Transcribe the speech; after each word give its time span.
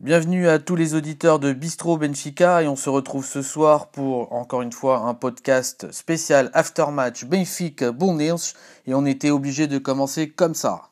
Bienvenue 0.00 0.46
à 0.46 0.58
tous 0.58 0.76
les 0.76 0.94
auditeurs 0.94 1.38
de 1.38 1.54
Bistro 1.54 1.96
Benfica 1.96 2.62
et 2.62 2.68
on 2.68 2.76
se 2.76 2.90
retrouve 2.90 3.24
ce 3.24 3.40
soir 3.40 3.86
pour 3.86 4.30
encore 4.34 4.60
une 4.60 4.70
fois 4.70 4.98
un 4.98 5.14
podcast 5.14 5.90
spécial 5.90 6.50
aftermatch 6.52 7.24
Benfica 7.24 7.92
Bulnils 7.92 8.52
et 8.86 8.92
on 8.92 9.06
était 9.06 9.30
obligé 9.30 9.68
de 9.68 9.78
commencer 9.78 10.28
comme 10.28 10.54
ça. 10.54 10.90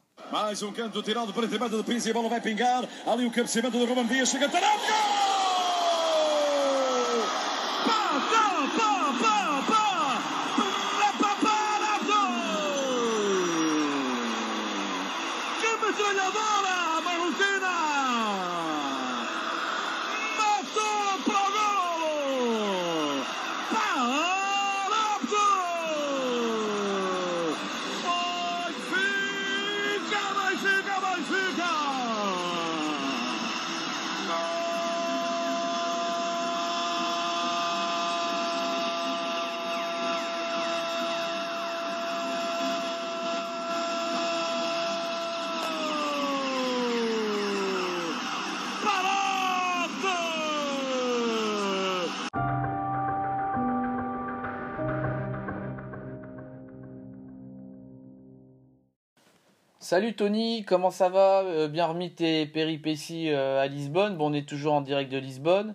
Salut 59.84 60.14
Tony, 60.14 60.64
comment 60.64 60.90
ça 60.90 61.10
va? 61.10 61.42
Euh, 61.42 61.68
Bien 61.68 61.84
remis 61.84 62.10
tes 62.10 62.46
péripéties 62.46 63.28
euh, 63.28 63.60
à 63.60 63.66
Lisbonne. 63.66 64.16
Bon, 64.16 64.30
on 64.30 64.32
est 64.32 64.48
toujours 64.48 64.72
en 64.72 64.80
direct 64.80 65.12
de 65.12 65.18
Lisbonne. 65.18 65.74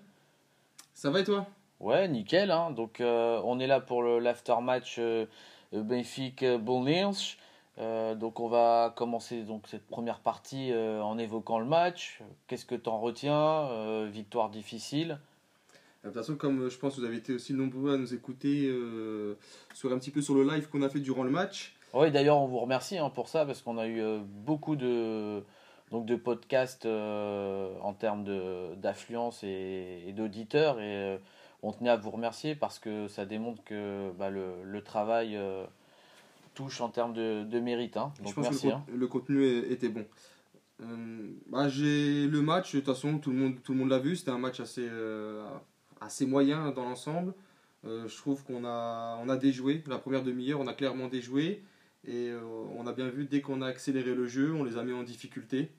Ça 0.96 1.12
va 1.12 1.20
et 1.20 1.24
toi? 1.24 1.46
Ouais, 1.80 2.08
nickel. 2.08 2.50
Hein. 2.50 2.72
Donc, 2.72 3.02
euh, 3.02 3.40
on 3.46 3.60
est 3.60 3.68
là 3.68 3.80
pour 3.80 4.02
l'aftermatch 4.02 5.00
Benfica 5.72 6.58
Bulnils. 6.58 7.38
donc, 7.78 8.40
on 8.40 8.48
va 8.48 8.96
commencer 8.98 9.44
donc 9.44 9.68
cette 9.68 9.86
première 9.86 10.22
partie 10.22 10.74
en 10.74 11.20
évoquant 11.20 11.60
le 11.60 11.66
match. 11.66 12.24
Qu'est-ce 12.48 12.66
que 12.66 12.74
tu 12.74 12.90
en 12.90 13.00
retiens 13.00 14.08
Victoire 14.08 14.50
difficile. 14.50 15.20
De 16.04 16.10
toute 16.10 16.18
façon, 16.18 16.36
comme 16.36 16.68
je 16.68 16.80
pense 16.80 16.96
que 16.96 17.02
vous 17.02 17.06
avez 17.06 17.18
été 17.18 17.32
aussi 17.32 17.54
nombreux 17.54 17.94
à 17.94 17.98
nous 17.98 18.12
écouter 18.12 18.76
sur 19.76 19.94
un 19.94 20.00
petit 20.00 20.10
peu 20.10 20.24
sur 20.24 20.34
le 20.34 20.46
live 20.46 20.68
qu'on 20.68 20.82
a 20.82 20.90
fait 20.90 21.00
durant 21.00 21.24
le 21.24 21.30
match. 21.30 21.76
Oui, 21.94 22.12
d'ailleurs, 22.12 22.38
on 22.38 22.48
vous 22.48 22.60
remercie 22.60 22.98
hein, 22.98 23.10
pour 23.10 23.28
ça 23.28 23.46
parce 23.46 23.62
qu'on 23.62 23.78
a 23.78 23.88
eu 23.88 24.02
euh, 24.02 24.20
beaucoup 24.24 24.76
de, 24.76 25.44
donc 25.92 26.06
de 26.06 26.16
podcasts 26.16 26.86
euh, 26.86 27.74
en 27.82 27.94
termes 27.94 28.26
d'affluence 28.78 29.44
et, 29.44 30.14
d'auditeurs 30.16 30.80
et 30.80 30.96
euh, 30.96 31.18
on 31.64 31.72
tenait 31.72 31.90
à 31.90 31.98
vous 31.98 32.12
remercier 32.12 32.56
parce 32.56 32.80
que 32.80 33.08
ça 33.08 33.26
démontre 33.26 33.64
que 33.64 34.12
bah, 34.20 34.30
le, 34.30 34.64
le, 34.64 34.84
travail 34.84 35.38
touche 36.54 36.80
en 36.82 36.90
termes 36.90 37.14
de, 37.14 37.44
de 37.44 37.60
mérite. 37.60 37.98
Hein. 37.98 38.14
Donc, 38.20 38.30
Je 38.30 38.34
pense 38.36 38.44
merci, 38.44 38.62
que 38.62 38.68
le, 38.68 38.74
hein. 38.74 38.84
le, 38.96 39.08
contenu 39.08 39.46
était 39.72 39.90
bon. 39.90 40.06
Bah, 41.48 41.68
j'ai 41.68 42.28
le 42.28 42.42
match, 42.42 42.74
de 42.74 42.80
toute 42.80 42.86
façon, 42.86 43.18
tout 43.18 43.32
le 43.32 43.38
monde, 43.38 43.56
tout 43.64 43.74
le 43.74 43.80
monde 43.80 43.90
l'a 43.90 44.00
vu, 44.00 44.16
c'était 44.16 44.32
un 44.32 44.38
match 44.38 44.60
assez, 44.60 44.88
assez 46.00 46.26
moyen 46.26 46.72
dans 46.72 46.84
l'ensemble. 46.84 47.34
je 47.84 48.16
trouve 48.16 48.44
qu'on 48.46 48.64
a, 48.64 49.20
on 49.22 49.28
a 49.28 49.36
déjoué. 49.38 49.84
La 49.88 49.98
première 49.98 50.24
demi-heure, 50.24 50.62
on 50.62 50.68
a 50.68 50.74
clairement 50.74 51.08
déjoué. 51.08 51.64
Et 52.06 52.30
euh, 52.30 52.42
on 52.78 52.88
a 52.88 52.94
bien 52.94 53.10
vu, 53.10 53.26
dès 53.26 53.42
qu'on 53.42 53.62
a 53.62 53.68
accéléré 53.68 54.14
le 54.14 54.28
jeu, 54.28 54.54
on 54.54 54.64
les 54.64 54.78
a 54.78 54.84
mis 54.84 54.94
en 54.94 55.04
difficulté. 55.04 55.72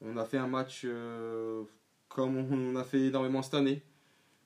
On 0.00 0.16
a 0.16 0.24
fait 0.24 0.38
un 0.38 0.46
match 0.46 0.82
euh, 0.84 1.62
comme 2.08 2.36
on 2.36 2.76
a 2.76 2.84
fait 2.84 3.06
énormément 3.06 3.42
cette 3.42 3.54
année. 3.54 3.82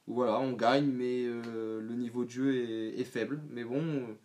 voilà, 0.06 0.38
on 0.38 0.52
gagne, 0.52 0.86
mais 0.86 1.24
euh, 1.24 1.80
le 1.80 1.94
niveau 1.94 2.24
de 2.24 2.30
jeu 2.30 2.54
est, 2.54 3.04
faible. 3.04 3.42
Mais 3.50 3.64
bon, 3.64 4.16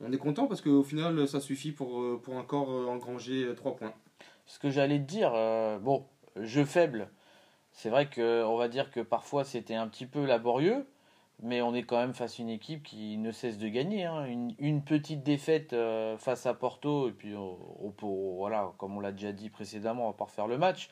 on 0.00 0.12
est 0.12 0.18
content 0.18 0.46
parce 0.46 0.60
qu'au 0.60 0.84
final, 0.84 1.26
ça 1.26 1.40
suffit 1.40 1.72
pour, 1.72 2.20
pour 2.22 2.36
encore 2.36 2.68
engranger 2.88 3.52
3 3.56 3.76
points. 3.76 3.94
Ce 4.46 4.58
que 4.58 4.70
j'allais 4.70 4.98
te 4.98 5.04
dire, 5.04 5.32
bon, 5.80 6.06
jeu 6.36 6.64
faible, 6.64 7.10
c'est 7.72 7.90
vrai 7.90 8.08
qu'on 8.08 8.56
va 8.56 8.68
dire 8.68 8.90
que 8.90 9.00
parfois 9.00 9.44
c'était 9.44 9.74
un 9.74 9.88
petit 9.88 10.06
peu 10.06 10.24
laborieux 10.24 10.86
mais 11.42 11.60
on 11.60 11.74
est 11.74 11.82
quand 11.82 11.98
même 11.98 12.14
face 12.14 12.38
à 12.38 12.42
une 12.42 12.48
équipe 12.48 12.84
qui 12.84 13.18
ne 13.18 13.32
cesse 13.32 13.58
de 13.58 13.68
gagner. 13.68 14.04
Hein. 14.04 14.26
Une, 14.58 14.82
petite 14.82 15.24
défaite 15.24 15.72
euh, 15.72 16.16
face 16.16 16.46
à 16.46 16.54
Porto, 16.54 17.08
et 17.08 17.12
puis 17.12 17.34
voilà, 18.00 18.72
comme 18.78 18.96
on 18.96 19.00
l'a 19.00 19.10
déjà 19.10 19.32
dit 19.32 19.50
précédemment, 19.50 20.04
on 20.04 20.10
va 20.10 20.16
pas 20.16 20.24
refaire 20.24 20.46
le 20.46 20.56
match. 20.56 20.88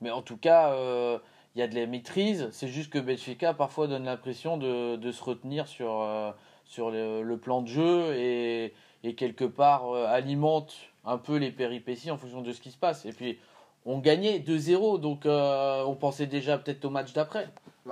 Mais 0.00 0.10
en 0.10 0.22
tout 0.22 0.36
cas, 0.36 0.72
euh, 0.72 1.18
il 1.56 1.58
y 1.58 1.62
a 1.62 1.66
de 1.66 1.74
la 1.74 1.86
maîtrise. 1.86 2.48
C'est 2.52 2.68
juste 2.68 2.92
que 2.92 3.00
Benfica 3.00 3.54
parfois 3.54 3.88
donne 3.88 4.04
l'impression 4.04 4.56
de, 4.56 5.10
se 5.10 5.24
retenir 5.24 5.66
sur, 5.66 6.00
euh, 6.00 6.30
le, 6.78 7.36
plan 7.36 7.62
de 7.62 7.68
jeu 7.68 8.14
et 8.14 8.72
quelque 9.16 9.44
part 9.44 9.92
alimente 9.94 10.76
un 11.04 11.18
peu 11.18 11.36
les 11.38 11.50
péripéties 11.50 12.12
en 12.12 12.18
fonction 12.18 12.40
de 12.40 12.52
ce 12.52 12.60
qui 12.60 12.70
se 12.70 12.76
passe. 12.76 13.04
Et 13.04 13.12
puis, 13.12 13.38
on 13.84 13.98
gagnait 13.98 14.38
2-0, 14.38 15.00
donc 15.00 15.22
on 15.26 15.96
pensait 15.96 16.26
déjà 16.26 16.56
peut-être 16.56 16.84
au 16.84 16.90
match 16.90 17.12
d'après. 17.14 17.48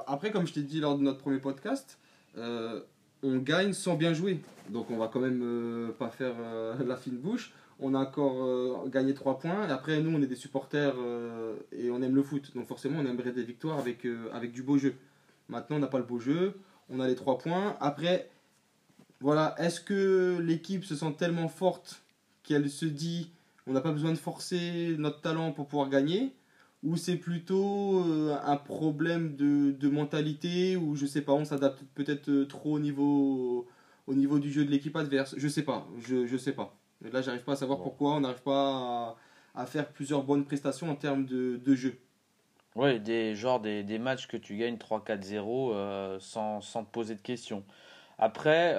Après, 0.07 0.31
comme 0.31 0.47
je 0.47 0.53
t'ai 0.53 0.63
dit 0.63 0.81
lors 0.81 0.97
de 0.97 1.03
notre 1.03 1.19
premier 1.19 1.39
podcast, 1.39 1.99
euh, 2.37 2.81
on 3.23 3.39
gagne 3.39 3.73
sans 3.73 3.95
bien 3.95 4.13
jouer. 4.13 4.41
Donc 4.71 4.91
on 4.91 4.97
va 4.97 5.09
quand 5.09 5.21
même 5.21 5.41
euh, 5.43 5.93
pas 5.93 6.09
faire 6.09 6.35
euh, 6.39 6.75
la 6.87 6.97
fine 6.97 7.17
bouche. 7.17 7.53
On 7.79 7.95
a 7.95 7.99
encore 7.99 8.89
gagné 8.89 9.13
3 9.13 9.39
points. 9.39 9.69
Et 9.69 9.71
après, 9.71 10.01
nous, 10.01 10.17
on 10.17 10.23
est 10.23 10.27
des 10.27 10.35
supporters 10.35 10.95
et 11.73 11.91
on 11.91 12.01
aime 12.01 12.15
le 12.15 12.23
foot. 12.23 12.53
Donc 12.55 12.67
forcément, 12.67 13.01
on 13.01 13.05
aimerait 13.05 13.33
des 13.33 13.43
victoires 13.43 13.79
avec, 13.79 14.07
avec 14.33 14.53
du 14.53 14.63
beau 14.63 14.79
jeu. 14.79 14.95
Maintenant, 15.51 15.77
on 15.77 15.81
n'a 15.81 15.87
pas 15.87 15.99
le 15.99 16.05
beau 16.05 16.19
jeu. 16.19 16.55
On 16.89 17.01
a 17.01 17.07
les 17.07 17.17
3 17.17 17.37
points. 17.37 17.77
Après, 17.81 18.31
voilà, 19.21 19.55
est-ce 19.59 19.83
que 19.83 20.39
l'équipe 20.41 20.87
se 20.87 20.97
sent 20.97 21.17
tellement 21.19 21.49
forte 21.49 22.01
qu'elle 22.45 22.71
se 22.71 22.87
dit 22.87 23.31
on 23.67 23.75
n'a 23.75 23.83
pas 23.83 23.93
besoin 23.93 24.13
de 24.13 24.17
forcer 24.17 24.95
notre 24.99 25.21
talent 25.21 25.53
pour 25.53 25.67
pouvoir 25.67 25.91
gagner? 25.91 26.33
Ou 26.83 26.97
c'est 26.97 27.17
plutôt 27.17 28.03
euh, 28.05 28.37
un 28.45 28.57
problème 28.57 29.37
de, 29.37 29.73
de, 29.73 29.89
mentalité 29.89 30.77
ou 30.77 30.95
je 30.95 31.07
sais 31.07 31.23
pas, 31.23 31.33
on 31.33 31.45
s'adapte 31.45 31.83
peut-être 31.95 32.29
euh, 32.29 32.47
trop 32.47 32.75
au 32.75 32.79
niveau, 32.79 33.67
au 34.07 34.15
niveau 34.15 34.39
du 34.39 34.53
jeu 34.53 34.65
de 34.65 34.71
l'équipe 34.71 34.97
adverse. 34.97 35.35
Je 35.37 35.49
sais 35.49 35.63
pas, 35.63 35.87
je, 35.99 36.27
je 36.27 36.37
sais 36.37 36.53
pas. 36.53 36.75
Là, 37.13 37.23
j'arrive 37.23 37.43
pas 37.43 37.53
à 37.53 37.57
savoir 37.57 37.81
pourquoi 37.81 38.15
on 38.15 38.21
n'arrive 38.21 38.43
pas 38.43 39.17
à, 39.55 39.63
à, 39.63 39.67
faire 39.67 39.89
plusieurs 39.89 40.23
bonnes 40.23 40.45
prestations 40.45 40.91
en 40.91 40.97
termes 40.97 41.27
de, 41.27 41.57
de 41.57 41.75
jeu. 41.75 41.99
Oui, 42.75 43.01
des, 43.01 43.35
genre 43.35 43.61
des, 43.61 43.83
des, 43.83 43.99
matchs 43.99 44.27
que 44.27 44.37
tu 44.37 44.57
gagnes 44.57 44.77
3-4-0 44.77 45.73
euh, 45.73 46.19
sans, 46.21 46.61
sans, 46.61 46.85
te 46.85 46.91
poser 46.91 47.15
de 47.15 47.21
questions. 47.21 47.65
Après, 48.19 48.71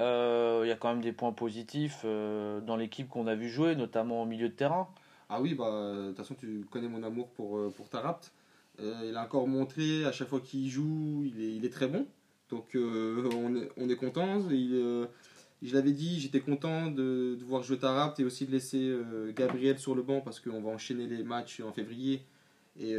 il 0.64 0.68
y 0.68 0.72
a 0.72 0.76
quand 0.76 0.90
même 0.90 1.02
des 1.02 1.12
points 1.12 1.32
positifs 1.32 2.04
dans 2.04 2.76
l'équipe 2.76 3.08
qu'on 3.08 3.28
a 3.28 3.36
vu 3.36 3.50
jouer, 3.50 3.76
notamment 3.76 4.24
au 4.24 4.26
milieu 4.26 4.50
de 4.50 4.54
terrain. 4.54 4.88
Ah 5.30 5.42
oui, 5.42 5.54
bah, 5.54 5.94
de 5.94 6.08
toute 6.08 6.18
façon, 6.18 6.36
tu 6.36 6.66
connais 6.72 6.88
mon 6.88 7.04
amour 7.04 7.30
pour, 7.30 7.58
euh, 7.58 7.74
pour 7.76 7.90
Tarapt. 7.90 8.32
Euh, 8.80 9.08
il 9.10 9.16
a 9.16 9.24
encore 9.24 9.48
montré, 9.48 10.06
à 10.06 10.12
chaque 10.12 10.30
fois 10.30 10.40
qu'il 10.40 10.70
joue, 10.70 11.24
il 11.26 11.42
est, 11.42 11.56
il 11.56 11.66
est, 11.66 11.70
très 11.70 11.88
bon. 11.88 12.06
Donc 12.50 12.76
euh, 12.76 13.30
on, 13.36 13.56
est, 13.56 13.70
on, 13.76 13.90
est, 13.90 13.96
content. 13.96 14.40
je 14.50 15.74
l'avais 15.74 15.92
dit, 15.92 16.20
j'étais 16.22 16.40
content 16.40 16.88
de, 16.88 17.36
de, 17.38 17.44
voir 17.44 17.64
jouer 17.64 17.78
Tarapt 17.78 18.20
et 18.20 18.24
aussi 18.24 18.46
de 18.46 18.52
laisser 18.52 18.96
Gabriel 19.36 19.80
sur 19.80 19.96
le 19.96 20.02
banc 20.02 20.22
parce 20.22 20.40
qu'on 20.40 20.62
va 20.62 20.70
enchaîner 20.70 21.08
les 21.08 21.24
matchs 21.24 21.60
en 21.60 21.74
février. 21.74 22.22
Et 22.80 22.96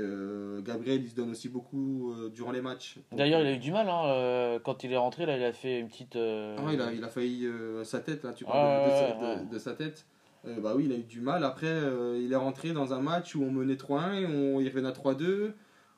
Gabriel, 0.62 1.00
il 1.02 1.08
se 1.08 1.14
donne 1.14 1.30
aussi 1.30 1.48
beaucoup 1.48 2.12
durant 2.34 2.50
les 2.50 2.60
matchs. 2.60 2.98
D'ailleurs, 3.12 3.40
il 3.40 3.46
a 3.46 3.52
eu 3.52 3.58
du 3.58 3.70
mal 3.70 3.88
hein, 3.88 4.58
quand 4.64 4.84
il 4.84 4.92
est 4.92 4.98
rentré. 4.98 5.24
Là, 5.24 5.38
il 5.38 5.44
a 5.44 5.52
fait 5.52 5.78
une 5.78 5.88
petite. 5.88 6.16
Ah, 6.16 6.56
il, 6.72 6.80
a, 6.82 6.92
il 6.92 7.02
a 7.02 7.08
failli 7.08 7.48
sa 7.84 8.00
tête. 8.00 8.24
Là, 8.24 8.34
tu 8.34 8.44
parles 8.44 9.46
de, 9.46 9.54
de, 9.54 9.58
sa 9.58 9.72
tête. 9.72 10.04
Euh, 10.46 10.60
bah 10.60 10.72
oui, 10.76 10.84
il 10.86 10.92
a 10.92 10.96
eu 10.96 11.02
du 11.02 11.20
mal. 11.20 11.44
Après, 11.44 11.66
euh, 11.66 12.20
il 12.22 12.32
est 12.32 12.36
rentré 12.36 12.72
dans 12.72 12.92
un 12.92 13.00
match 13.00 13.34
où 13.34 13.42
on 13.42 13.50
menait 13.50 13.74
3-1 13.74 14.14
et 14.14 14.26
on, 14.26 14.60
il 14.60 14.68
revenait 14.68 14.88
à 14.88 14.92
3-2. 14.92 15.52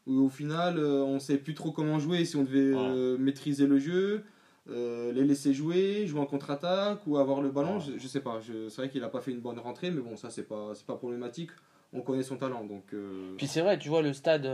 Où 0.07 0.25
au 0.25 0.29
final, 0.29 0.79
euh, 0.79 1.03
on 1.03 1.15
ne 1.15 1.19
savait 1.19 1.39
plus 1.39 1.55
trop 1.55 1.73
comment 1.73 1.99
jouer, 1.99 2.25
si 2.25 2.37
on 2.37 2.43
devait 2.43 3.19
maîtriser 3.19 3.67
le 3.67 3.79
jeu, 3.79 4.25
les 4.67 5.25
laisser 5.25 5.53
jouer, 5.53 6.07
jouer 6.07 6.21
en 6.21 6.27
contre-attaque 6.27 7.01
ou 7.07 7.19
avoir 7.19 7.43
le 7.43 7.51
ballon. 7.51 7.79
Je, 7.81 7.93
ne 7.93 7.99
sais 7.99 8.21
pas. 8.21 8.41
C'est 8.43 8.77
vrai 8.77 8.89
qu'il 8.89 9.03
n'a 9.03 9.09
pas 9.09 9.21
fait 9.21 9.31
une 9.31 9.41
bonne 9.41 9.59
rentrée, 9.59 9.91
mais 9.91 10.01
bon, 10.01 10.17
ça, 10.17 10.31
c'est 10.31 10.49
pas, 10.49 10.73
pas 10.87 10.97
problématique. 10.97 11.51
On 11.93 12.03
connaît 12.03 12.23
son 12.23 12.37
talent. 12.37 12.65
Donc, 12.65 12.95
Puis 13.37 13.47
c'est 13.47 13.61
vrai, 13.61 13.79
tu 13.79 13.89
vois, 13.89 14.01
le 14.01 14.13
stade, 14.13 14.49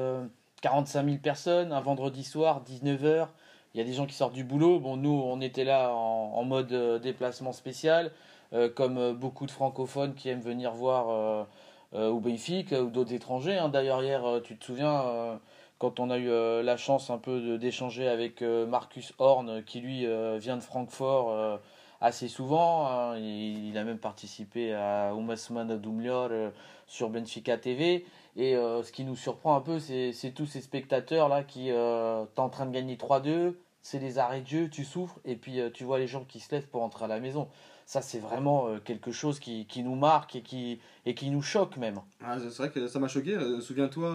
45 0.62 1.04
000 1.04 1.18
personnes, 1.18 1.72
un 1.72 1.80
vendredi 1.80 2.24
soir, 2.24 2.62
19h. 2.64 3.28
Il 3.74 3.78
y 3.78 3.80
a 3.82 3.84
des 3.84 3.92
gens 3.92 4.06
qui 4.06 4.14
sortent 4.14 4.34
du 4.34 4.44
boulot. 4.44 4.80
Bon, 4.80 4.96
nous, 4.96 5.10
on 5.10 5.40
était 5.40 5.64
là 5.64 5.92
en, 5.92 6.32
en 6.34 6.44
mode 6.44 7.00
déplacement 7.02 7.52
spécial. 7.52 8.10
Euh, 8.52 8.68
comme 8.68 8.98
euh, 8.98 9.12
beaucoup 9.12 9.46
de 9.46 9.50
francophones 9.50 10.14
qui 10.14 10.28
aiment 10.28 10.40
venir 10.40 10.72
voir 10.72 11.46
euh, 11.94 12.08
au 12.10 12.20
Benfica 12.20 12.82
ou 12.82 12.90
d'autres 12.90 13.12
étrangers. 13.12 13.58
Hein. 13.58 13.68
D'ailleurs, 13.68 14.02
hier, 14.02 14.40
tu 14.44 14.56
te 14.56 14.64
souviens, 14.64 15.38
quand 15.78 16.00
on 16.00 16.10
a 16.10 16.18
eu 16.18 16.28
la 16.62 16.76
chance 16.76 17.10
un 17.10 17.18
peu 17.18 17.58
d'échanger 17.58 18.08
avec 18.08 18.42
Marcus 18.42 19.14
Horn, 19.18 19.62
qui 19.64 19.80
lui 19.80 20.06
vient 20.38 20.56
de 20.56 20.62
Francfort 20.62 21.60
assez 22.00 22.28
souvent. 22.28 22.86
hein. 22.86 23.18
Il, 23.18 23.76
a 23.78 23.84
même 23.84 23.98
participé 23.98 24.74
à 24.74 25.12
Umasman 25.14 25.78
Dumlior 25.78 26.28
euh, 26.30 26.50
sur 26.86 27.08
Benfica 27.08 27.56
TV. 27.56 28.04
Et 28.36 28.52
ce 28.54 28.92
qui 28.92 29.04
nous 29.04 29.16
surprend 29.16 29.56
un 29.56 29.62
peu, 29.62 29.78
c'est 29.78 30.32
tous 30.34 30.44
ces 30.44 30.60
spectateurs 30.60 31.30
là 31.30 31.42
qui 31.42 31.68
t'es 31.68 32.40
en 32.40 32.48
train 32.50 32.66
de 32.66 32.70
gagner 32.72 32.96
3-2, 32.96 33.54
c'est 33.88 34.00
les 34.00 34.18
arrêts 34.18 34.40
de 34.40 34.48
jeu, 34.48 34.68
tu 34.68 34.84
souffres, 34.84 35.20
et 35.24 35.36
puis 35.36 35.60
euh, 35.60 35.70
tu 35.72 35.84
vois 35.84 36.00
les 36.00 36.08
gens 36.08 36.24
qui 36.24 36.40
se 36.40 36.52
lèvent 36.52 36.66
pour 36.66 36.82
entrer 36.82 37.04
à 37.04 37.08
la 37.08 37.20
maison. 37.20 37.48
Ça, 37.86 38.02
c'est 38.02 38.18
vraiment 38.18 38.66
euh, 38.66 38.78
quelque 38.80 39.12
chose 39.12 39.38
qui, 39.38 39.64
qui 39.66 39.84
nous 39.84 39.94
marque 39.94 40.34
et 40.34 40.42
qui, 40.42 40.80
et 41.04 41.14
qui 41.14 41.30
nous 41.30 41.40
choque 41.42 41.76
même. 41.76 42.00
Ah, 42.20 42.36
c'est 42.40 42.56
vrai 42.56 42.70
que 42.70 42.88
ça 42.88 42.98
m'a 42.98 43.06
choqué. 43.06 43.34
Euh, 43.36 43.60
Souviens-toi, 43.60 44.10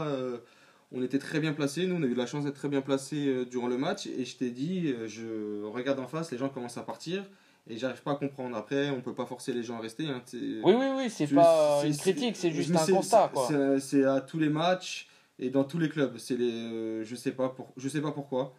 on 0.92 1.02
était 1.02 1.20
très 1.20 1.40
bien 1.40 1.54
placés. 1.54 1.88
Nous, 1.88 1.96
on 1.96 2.04
a 2.04 2.06
eu 2.06 2.14
la 2.16 2.26
chance 2.26 2.44
d'être 2.44 2.56
très 2.58 2.68
bien 2.68 2.82
placés 2.82 3.46
durant 3.46 3.68
le 3.68 3.78
match. 3.78 4.08
Et 4.08 4.26
je 4.26 4.36
t'ai 4.36 4.50
dit, 4.52 4.94
je 5.08 5.64
regarde 5.64 6.00
en 6.02 6.08
face, 6.08 6.32
les 6.34 6.38
gens 6.38 6.50
commencent 6.50 6.78
à 6.78 6.84
partir. 6.84 7.24
Et 7.70 7.78
j'arrive 7.78 8.02
pas 8.02 8.12
à 8.12 8.16
comprendre. 8.16 8.58
Après, 8.58 8.90
on 8.90 9.00
peut 9.00 9.14
pas 9.16 9.26
forcer 9.26 9.54
les 9.54 9.64
gens 9.64 9.78
à 9.78 9.82
rester. 9.82 10.06
hein. 10.08 10.22
Oui, 10.34 10.74
oui, 10.78 10.86
oui, 10.98 11.10
c'est 11.10 11.28
pas 11.36 11.80
une 11.86 11.94
critique, 11.98 12.36
c'est 12.36 12.52
juste 12.52 12.72
un 12.76 12.86
constat. 12.96 13.32
c'est- 13.80 14.04
à 14.04 14.20
tous 14.20 14.40
les 14.40 14.50
matchs 14.50 15.08
et 15.40 15.50
dans 15.50 15.64
tous 15.64 15.80
les 15.80 15.88
clubs. 15.88 16.18
C'est 16.18 16.36
les, 16.36 16.52
euh, 16.52 17.04
je 17.06 17.16
sais 17.16 17.32
pas 17.32 17.48
pour, 17.48 17.72
je 17.78 17.88
sais 17.88 18.02
pas 18.02 18.12
pourquoi. 18.12 18.54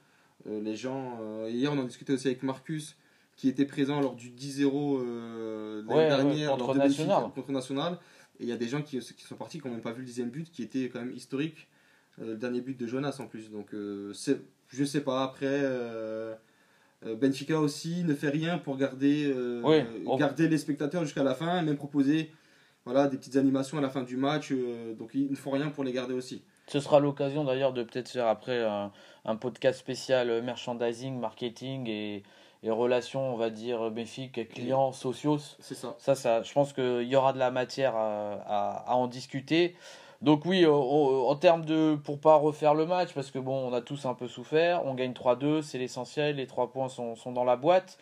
Euh, 0.49 0.61
les 0.61 0.77
gens. 0.77 1.19
euh, 1.23 1.49
hier, 1.51 1.73
on 1.73 1.79
en 1.79 1.85
discutait 1.85 2.13
aussi 2.13 2.29
avec 2.29 2.43
Marcus, 2.43 2.97
qui 3.37 3.49
était 3.49 3.65
présent 3.65 4.01
lors 4.01 4.15
du 4.15 4.31
10-0 4.31 4.99
euh, 5.01 5.83
l'année 5.87 5.95
Ouais, 5.95 6.09
dernière 6.09 6.51
contre 6.53 6.67
lors 6.67 6.75
National. 6.77 7.23
contre 7.35 7.53
National. 7.53 7.99
Et 8.41 8.45
il 8.45 8.49
y 8.49 8.53
a 8.53 8.57
des 8.57 8.69
gens 8.69 8.83
qui, 8.83 8.99
qui 8.99 9.25
sont 9.25 9.37
partis 9.37 9.61
qui 9.61 9.67
n'ont 9.67 9.75
même 9.75 9.83
pas 9.83 9.93
vu 9.93 10.01
le 10.01 10.07
dixième 10.07 10.31
but, 10.31 10.51
qui 10.51 10.63
était 10.63 10.89
quand 10.89 11.01
même 11.01 11.13
historique. 11.13 11.69
Le 12.21 12.37
dernier 12.37 12.61
but 12.61 12.79
de 12.79 12.87
Jonas 12.87 13.17
en 13.21 13.27
plus. 13.27 13.51
Donc, 13.51 13.69
c'est, 14.15 14.41
je 14.69 14.85
sais 14.85 15.01
pas. 15.01 15.23
Après. 15.25 15.63
Benfica 17.21 17.59
aussi 17.59 18.05
ne 18.05 18.15
fait 18.15 18.29
rien 18.29 18.59
pour 18.59 18.77
garder, 18.77 19.25
euh, 19.35 19.61
Oui, 19.65 19.79
on- 20.07 20.17
garder 20.17 20.47
les 20.49 20.57
spectateurs 20.59 21.03
jusqu'à 21.05 21.25
la 21.25 21.35
fin, 21.35 21.61
même 21.63 21.77
proposer 21.77 22.31
voilà, 22.85 23.09
des 23.09 23.17
petites 23.17 23.35
animations 23.37 23.77
à 23.77 23.81
la 23.81 23.89
fin 23.91 24.03
du 24.03 24.17
match. 24.17 24.53
euh, 24.53 24.95
donc 24.95 25.11
ils 25.15 25.29
ne 25.29 25.35
font 25.35 25.51
rien 25.51 25.71
pour 25.71 25.83
les 25.83 25.93
garder 25.93 26.15
aussi. 26.15 26.43
Ce 26.69 26.81
sera 26.81 27.01
l'occasion 27.01 27.45
d'ailleurs 27.45 27.73
de 27.73 27.83
peut-être 27.83 28.09
faire 28.09 28.27
après 28.29 28.63
un, 28.65 28.93
un 29.25 29.37
podcast 29.37 29.79
spécial 29.79 30.31
euh, 30.31 30.43
merchandising, 30.43 31.19
marketing 31.19 31.89
et, 31.89 32.23
et 32.63 32.71
relations, 32.71 33.35
on 33.35 33.37
va 33.37 33.51
dire, 33.51 33.91
bénéfiques, 33.91 34.49
clients, 34.49 34.93
sociaux. 34.93 35.39
C'est 35.59 35.75
ça. 35.75 35.95
Ça, 35.99 36.15
ça, 36.15 36.43
je 36.43 36.53
pense 36.53 36.73
qu'il 36.73 37.03
y 37.03 37.17
aura 37.17 37.33
de 37.33 37.39
la 37.39 37.51
matière 37.51 37.97
à, 37.97 38.33
à- 38.47 38.91
à 38.93 38.95
en 38.95 39.07
discuter. 39.09 39.75
Donc 40.23 40.45
oui, 40.47 40.65
en 40.65 41.35
termes 41.35 41.65
de, 41.65 41.97
pour 41.97 42.21
pas 42.21 42.37
refaire 42.37 42.75
le 42.75 42.87
match, 42.87 43.13
parce 43.13 43.33
que 43.33 43.41
bon, 43.41 43.69
on 43.69 43.73
a 43.73 43.81
tous 43.81 44.07
un 44.07 44.15
peu 44.15 44.29
souffert, 44.29 44.87
on 44.87 44.95
gagne 44.95 45.13
3-2, 45.15 45.63
c'est 45.63 45.79
l'essentiel, 45.79 46.37
les 46.37 46.47
3 46.47 46.71
points 46.71 46.89
sont, 46.89 47.17
sont 47.17 47.33
dans 47.33 47.43
la 47.43 47.57
boîte. 47.57 47.99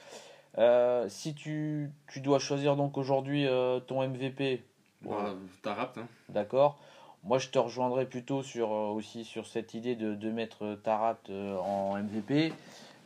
Euh, 0.59 1.07
si 1.09 1.35
tu, 1.35 1.91
tu 2.13 2.21
dois 2.21 2.39
choisir 2.39 2.77
donc 2.77 2.99
aujourd'hui 2.99 3.47
euh, 3.47 3.81
ton 3.81 4.03
MVP, 4.07 4.63
bon, 5.01 5.13
Bah, 5.15 5.35
T'as 5.63 5.73
rapt, 5.73 5.97
hein. 5.97 6.07
D'accord. 6.29 6.77
Moi, 7.25 7.39
je 7.39 7.49
te 7.49 7.59
rejoindrai 7.59 8.07
plutôt 8.07 8.43
sur, 8.43 8.73
euh, 8.73 8.89
aussi 8.91 9.25
sur 9.25 9.47
cette 9.47 9.75
idée 9.75 9.95
de, 9.95 10.15
de 10.15 10.31
mettre 10.31 10.79
Tarat 10.83 11.19
euh, 11.29 11.57
en 11.59 11.97
MVP. 12.03 12.53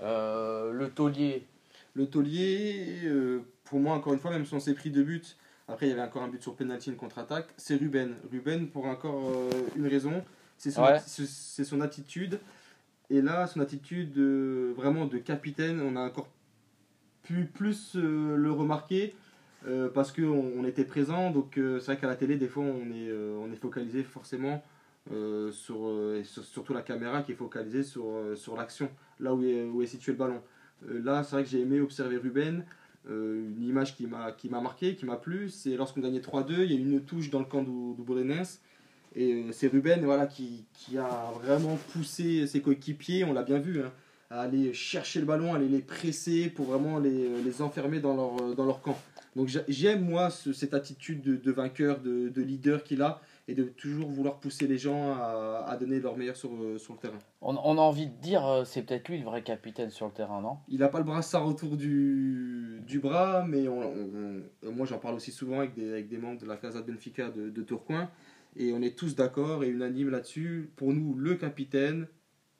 Euh, 0.02 0.72
le 0.72 0.88
taulier, 0.90 1.44
Le 1.94 2.06
taulier, 2.08 3.00
euh, 3.05 3.40
pour 3.64 3.81
moi, 3.81 3.94
encore 3.94 4.12
une 4.12 4.19
fois, 4.20 4.31
même 4.31 4.44
si 4.46 4.55
on 4.55 4.61
s'est 4.61 4.75
pris 4.75 4.90
deux 4.90 5.02
buts, 5.05 5.22
après 5.69 5.87
il 5.87 5.90
y 5.90 5.93
avait 5.93 6.02
encore 6.02 6.22
un 6.22 6.28
but 6.28 6.43
sur 6.43 6.55
penalty, 6.55 6.90
une 6.90 6.96
contre-attaque, 6.96 7.46
c'est 7.56 7.76
Ruben. 7.76 8.14
Ruben, 8.31 8.69
pour 8.69 8.87
encore 8.87 9.31
euh, 9.31 9.50
une 9.76 9.87
raison, 9.87 10.22
c'est 10.58 10.70
son, 10.70 10.82
Ouais. 10.82 10.96
atti- 10.99 11.05
c'est- 11.08 11.26
c'est 11.28 11.64
son 11.64 11.81
attitude. 11.81 12.38
Et 13.10 13.20
là, 13.22 13.46
son 13.46 13.60
attitude 13.60 14.17
euh, 14.19 14.72
vraiment 14.76 15.06
de 15.06 15.19
capitaine, 15.19 15.81
on 15.81 15.96
a 15.96 16.00
encore 16.06 16.28
pu 17.22 17.44
plus 17.44 17.93
euh, 17.96 18.37
le 18.37 18.50
remarquer 18.52 19.14
euh, 19.66 19.88
parce 19.88 20.12
qu'on 20.12 20.52
on 20.56 20.64
était 20.64 20.84
présent. 20.84 21.31
Donc 21.31 21.58
euh, 21.58 21.81
c'est 21.81 21.93
vrai 21.93 21.99
qu'à 21.99 22.06
la 22.06 22.16
télé, 22.16 22.37
des 22.37 22.49
fois, 22.49 22.64
on 22.64 22.90
est, 22.90 23.08
euh, 23.08 23.38
on 23.40 23.50
est 23.52 23.56
focalisé 23.56 24.02
forcément 24.02 24.62
sur, 25.52 25.93
surtout 26.25 26.72
la 26.72 26.81
caméra 26.81 27.22
qui 27.22 27.32
est 27.32 27.34
focalisée 27.34 27.82
sur, 27.82 28.06
sur 28.37 28.56
l'action, 28.56 28.88
là 29.20 29.34
où 29.34 29.44
est, 29.44 29.62
où 29.64 29.82
est 29.82 29.87
situé 29.87 30.12
le 30.12 30.19
ballon. 30.19 30.40
Là, 30.88 31.22
c'est 31.22 31.37
vrai 31.37 31.44
que 31.44 31.50
j'ai 31.50 31.61
aimé 31.61 31.78
observer 31.81 32.16
Ruben. 32.16 32.64
Une 33.06 33.62
image 33.62 33.96
qui 33.96 34.06
m'a 34.06 34.32
qui 34.32 34.49
m'a 34.49 34.62
marqué, 34.62 34.96
qui 34.96 35.05
m'a 35.05 35.16
plu, 35.16 35.50
c'est 35.50 35.76
lorsqu'on 35.76 36.00
gagnait 36.00 36.20
3-2, 36.20 36.64
il 36.64 36.72
y 36.72 36.75
a 36.75 36.78
une 36.78 37.02
touche 37.02 37.28
dans 37.28 37.40
le 37.40 37.44
camp 37.44 37.62
du, 37.62 38.02
du. 38.02 38.32
Et 39.14 39.44
c'est 39.52 39.69
Ruben 39.69 40.02
voilà, 40.06 40.26
qui, 40.26 40.64
qui 40.72 40.96
a 40.96 41.31
vraiment 41.43 41.78
poussé 41.93 42.46
ses 42.46 42.62
coéquipiers, 42.62 43.25
on 43.25 43.34
l'a 43.34 43.43
bien 43.43 43.58
vu, 43.58 43.82
hein, 43.82 43.93
à 44.31 44.40
aller 44.40 44.72
chercher 44.72 45.20
le 45.20 45.26
ballon, 45.26 45.52
à 45.52 45.56
aller 45.56 45.69
les 45.69 45.82
presser 45.82 46.49
pour 46.49 46.64
vraiment 46.64 46.99
les, 46.99 47.43
les 47.43 47.60
enfermer 47.60 48.00
dans 48.00 48.17
leur, 48.17 48.55
dans 48.55 48.64
leur 48.64 48.81
camp. 48.81 48.96
Donc 49.36 49.48
j'a- 49.48 49.64
j'aime 49.69 50.04
moi 50.08 50.31
ce- 50.31 50.52
cette 50.52 50.75
attitude 50.75 51.20
de, 51.22 51.36
de 51.36 51.52
vainqueur, 51.52 52.00
de, 52.00 52.28
de 52.28 52.42
leader 52.42 52.84
qu'il 52.84 53.02
a 53.02 53.20
et 53.48 53.54
de 53.54 53.64
toujours 53.64 54.08
vouloir 54.08 54.38
pousser 54.40 54.66
les 54.66 54.78
gens 54.78 55.12
à, 55.12 55.64
à 55.66 55.76
donner 55.76 56.00
leur 56.00 56.16
meilleur 56.16 56.36
sur, 56.36 56.50
euh, 56.54 56.78
sur 56.78 56.94
le 56.94 56.98
terrain. 57.00 57.19
on, 57.42 57.56
on 57.56 57.76
a 57.76 57.81
envie 57.81 58.06
de 58.06 58.16
dire, 58.20 58.46
euh, 58.46 58.64
c'est 58.64 58.82
peut-être 58.82 59.08
lui 59.08 59.19
le 59.19 59.25
vrai 59.25 59.42
capitaine 59.42 59.90
sur 59.90 60.06
le 60.06 60.12
terrain, 60.12 60.40
non? 60.40 60.58
Il 60.69 60.78
n'a 60.78 60.88
pas 60.88 60.98
le 60.98 61.04
brassard 61.04 61.46
autour 61.46 61.76
du, 61.76 62.81
du 62.86 63.00
bras, 63.00 63.44
mais 63.46 63.69
on- 63.69 63.81
on- 63.82 64.42
on- 64.66 64.72
moi 64.72 64.86
j'en 64.86 64.98
parle 64.98 65.16
aussi 65.16 65.32
souvent 65.32 65.58
avec 65.58 65.75
des, 65.75 65.90
avec 65.90 66.08
des 66.08 66.16
membres 66.19 66.40
de 66.40 66.46
la 66.46 66.56
Casa 66.56 66.81
de 66.81 66.90
Benfica 66.90 67.28
de, 67.28 67.50
de 67.50 67.62
Tourcoing, 67.62 68.08
et 68.56 68.72
on 68.72 68.81
est 68.82 68.96
tous 68.96 69.14
d'accord 69.16 69.64
et 69.64 69.69
unanimes 69.69 70.10
là-dessus. 70.10 70.70
Pour 70.76 70.92
nous, 70.92 71.14
le 71.16 71.34
capitaine, 71.34 72.06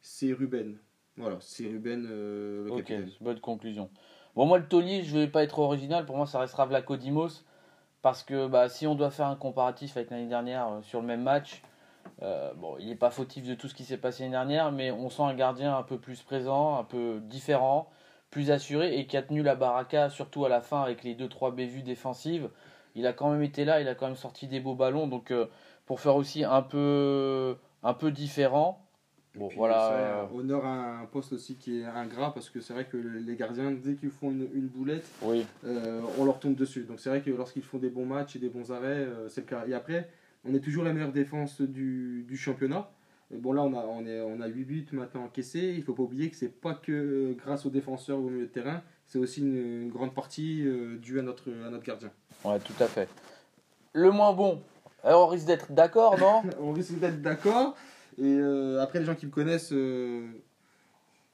c'est 0.03 0.33
Ruben. 0.33 0.77
Voilà, 1.17 1.39
c'est 1.41 1.67
Ruben 1.69 2.07
euh, 2.11 2.65
le 2.65 2.71
Ok, 2.73 2.79
capitaine. 2.79 3.09
bonne 3.21 3.39
conclusion. 3.41 3.89
Bon, 4.37 4.47
moi, 4.47 4.59
le 4.59 4.67
taulier, 4.67 5.03
je 5.05 5.17
vais 5.17 5.29
pas 5.29 5.45
être 5.45 5.59
original. 5.61 6.05
Pour 6.07 6.17
moi, 6.17 6.27
ça 6.27 6.41
restera 6.41 6.67
Vlaco 6.67 6.97
Dimos. 6.97 7.45
Parce 8.03 8.23
que 8.23 8.47
bah, 8.47 8.69
si 8.69 8.87
on 8.87 8.95
doit 8.95 9.11
faire 9.11 9.29
un 9.29 9.37
comparatif 9.37 9.97
avec 9.97 10.11
l'année 10.11 10.27
dernière 10.27 10.69
euh, 10.69 10.83
sur 10.83 11.01
le 11.01 11.07
même 11.07 11.23
match, 11.23 11.63
euh, 12.23 12.53
il 12.79 12.89
n'est 12.89 12.97
pas 12.97 13.11
fautif 13.11 13.47
de 13.47 13.55
tout 13.55 13.69
ce 13.69 13.75
qui 13.75 13.85
s'est 13.85 13.97
passé 13.97 14.25
l'année 14.25 14.33
dernière, 14.33 14.73
mais 14.73 14.91
on 14.91 15.09
sent 15.09 15.23
un 15.23 15.35
gardien 15.35 15.77
un 15.77 15.83
peu 15.83 15.99
plus 15.99 16.21
présent, 16.23 16.77
un 16.79 16.85
peu 16.85 17.21
différent, 17.23 17.89
plus 18.31 18.51
assuré 18.51 18.99
et 18.99 19.07
qui 19.07 19.17
a 19.17 19.23
tenu 19.23 19.43
la 19.43 19.55
baraka, 19.57 20.11
surtout 20.11 20.45
à 20.45 20.51
la 20.51 20.61
fin 20.61 20.83
avec 20.83 21.03
les 21.03 21.15
2-3 21.15 21.55
bévues 21.55 21.83
défensives. 21.83 22.51
Il 22.95 23.07
a 23.07 23.15
quand 23.15 23.31
même 23.31 23.43
été 23.43 23.65
là, 23.65 23.81
il 23.81 23.89
a 23.89 23.95
quand 23.95 24.07
même 24.07 24.17
sorti 24.17 24.49
des 24.49 24.61
beaux 24.61 24.75
ballons. 24.75 25.07
Donc, 25.07 25.31
euh, 25.31 25.47
pour 25.87 26.01
faire 26.01 26.17
aussi 26.17 26.45
un 26.45 26.63
peu, 26.63 27.57
un 27.83 27.95
peu 27.95 28.11
différent, 28.11 28.84
bon, 29.35 29.49
Puis, 29.49 29.57
voilà. 29.57 29.93
euh, 29.93 30.25
honneur 30.35 30.65
à 30.65 30.99
un 31.01 31.07
poste 31.07 31.33
aussi 31.33 31.57
qui 31.57 31.81
est 31.81 31.85
ingrat 31.85 32.33
parce 32.35 32.51
que 32.51 32.61
c'est 32.61 32.73
vrai 32.73 32.85
que 32.87 32.97
les 32.97 33.37
gardiens, 33.37 33.71
dès 33.73 33.95
qu'ils 33.95 34.11
font 34.11 34.31
une, 34.31 34.49
une 34.55 34.67
boulette, 34.69 35.07
oui, 35.23 35.45
euh, 35.65 36.01
on 36.19 36.25
leur 36.25 36.39
tombe 36.41 36.55
dessus. 36.55 36.83
Donc 36.85 37.01
c'est 37.01 37.09
vrai 37.11 37.21
que 37.23 37.31
lorsqu'ils 37.31 37.63
font 37.63 37.79
des 37.79 37.91
bons 37.91 38.07
matchs 38.07 38.37
et 38.37 38.39
des 38.39 38.49
bons 38.49 38.73
arrêts, 38.73 38.87
euh, 38.89 39.29
c'est 39.29 39.43
le 39.43 39.47
cas. 39.47 39.65
Et 39.67 39.75
après, 39.75 40.09
on 40.45 40.55
est 40.55 40.61
toujours 40.61 40.85
la 40.85 40.93
meilleure 40.93 41.13
défense 41.13 41.61
du, 41.61 42.25
du 42.29 42.37
championnat. 42.37 42.91
Bon 43.31 43.53
là, 43.53 43.63
on 43.63 43.73
a, 43.75 43.85
on, 43.87 44.07
est, 44.07 44.21
on 44.21 44.41
a 44.41 44.47
8 44.47 44.65
buts 44.65 44.87
maintenant 44.93 45.25
encaissés. 45.25 45.75
Il 45.77 45.83
faut 45.83 45.95
pas 45.95 46.03
oublier 46.03 46.31
que 46.31 46.37
c'est 46.37 46.49
pas 46.61 46.75
que 46.75 47.35
grâce 47.39 47.65
aux 47.67 47.71
défenseurs 47.71 48.19
ou 48.19 48.27
au 48.27 48.31
milieu 48.31 48.47
de 48.47 48.51
terrain, 48.53 48.83
c'est 49.07 49.19
aussi 49.19 49.41
une, 49.41 49.57
une 49.83 49.89
grande 49.91 50.15
partie 50.15 50.63
euh, 50.67 50.97
due 50.99 51.19
à 51.19 51.23
notre, 51.23 51.51
à 51.67 51.71
notre 51.71 51.83
gardien. 51.85 52.11
ouais, 52.45 52.59
tout 52.61 52.75
à 52.81 52.87
fait. 52.87 53.09
Le 53.93 54.11
moins 54.11 54.33
bon, 54.33 54.61
alors 55.03 55.27
on 55.29 55.31
risque 55.31 55.47
d'être 55.47 55.73
d'accord, 55.73 56.19
non? 56.19 56.43
On 56.61 56.73
risque 56.73 56.99
d'être 56.99 57.21
d'accord. 57.23 57.77
Et 58.19 58.23
euh, 58.37 58.81
après, 58.81 59.01
les 59.01 59.05
gens 59.05 59.15
qui 59.15 59.27
me 59.27 59.31
connaissent 59.31 59.73
euh, 59.73 60.27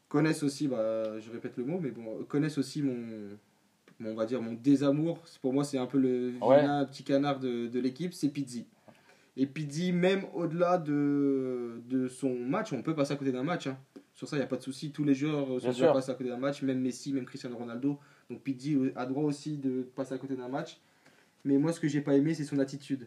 connaissent 0.09 0.43
aussi, 0.43 0.67
bah, 0.69 1.19
je 1.21 1.31
répète 1.31 1.57
le 1.57 1.65
mot, 1.65 1.79
mais 1.81 1.91
bon, 1.91 2.25
connaissent 2.29 2.59
aussi 2.59 2.83
mon, 2.83 2.97
mon- 4.01 4.11
on 4.11 4.15
va 4.15 4.27
dire 4.27 4.41
mon 4.43 4.55
désamour. 4.55 5.19
Pour 5.43 5.53
moi, 5.53 5.65
c'est 5.65 5.79
un 5.79 5.87
peu 5.87 5.99
le 5.99 6.33
Ouais. 6.41 6.61
vilain 6.61 6.85
petit 6.87 7.05
canard 7.05 7.39
de, 7.39 7.69
de 7.69 7.81
l'équipe, 7.81 8.13
c'est 8.15 8.29
Pizzi. 8.29 8.67
Et 9.37 9.47
Pizzi, 9.47 9.93
même 9.93 10.25
au-delà 10.35 10.79
de, 10.79 11.81
de 11.89 12.09
son 12.09 12.35
match, 12.35 12.73
on 12.73 12.83
peut 12.83 12.95
passer 12.95 13.13
à 13.13 13.17
côté 13.17 13.31
d'un 13.33 13.45
match. 13.45 13.67
hein. 13.69 13.79
Sur 14.15 14.29
ça, 14.29 14.37
il 14.37 14.41
n'y 14.41 14.45
a 14.45 14.49
pas 14.49 14.57
de 14.57 14.63
souci. 14.63 14.91
Tous 14.91 15.05
les 15.05 15.15
joueurs 15.15 15.51
euh, 15.55 15.61
sont 15.61 15.69
déjà 15.69 15.87
passés 15.95 16.11
à 16.11 16.15
côté 16.15 16.29
d'un 16.29 16.37
match, 16.37 16.63
même 16.63 16.81
Messi, 16.81 17.13
même 17.13 17.25
Cristiano 17.25 17.57
Ronaldo. 17.57 17.99
Donc 18.29 18.43
Pizzi 18.43 18.77
a 18.97 19.07
droit 19.07 19.23
aussi 19.25 19.57
de 19.57 19.83
passer 19.95 20.15
à 20.15 20.19
côté 20.19 20.35
d'un 20.35 20.49
match. 20.49 20.79
Mais 21.45 21.57
moi, 21.57 21.73
ce 21.73 21.81
que 21.81 21.89
j'ai 21.89 22.01
pas 22.03 22.15
aimé, 22.17 22.35
c'est 22.35 22.45
son 22.45 22.59
attitude. 22.59 23.07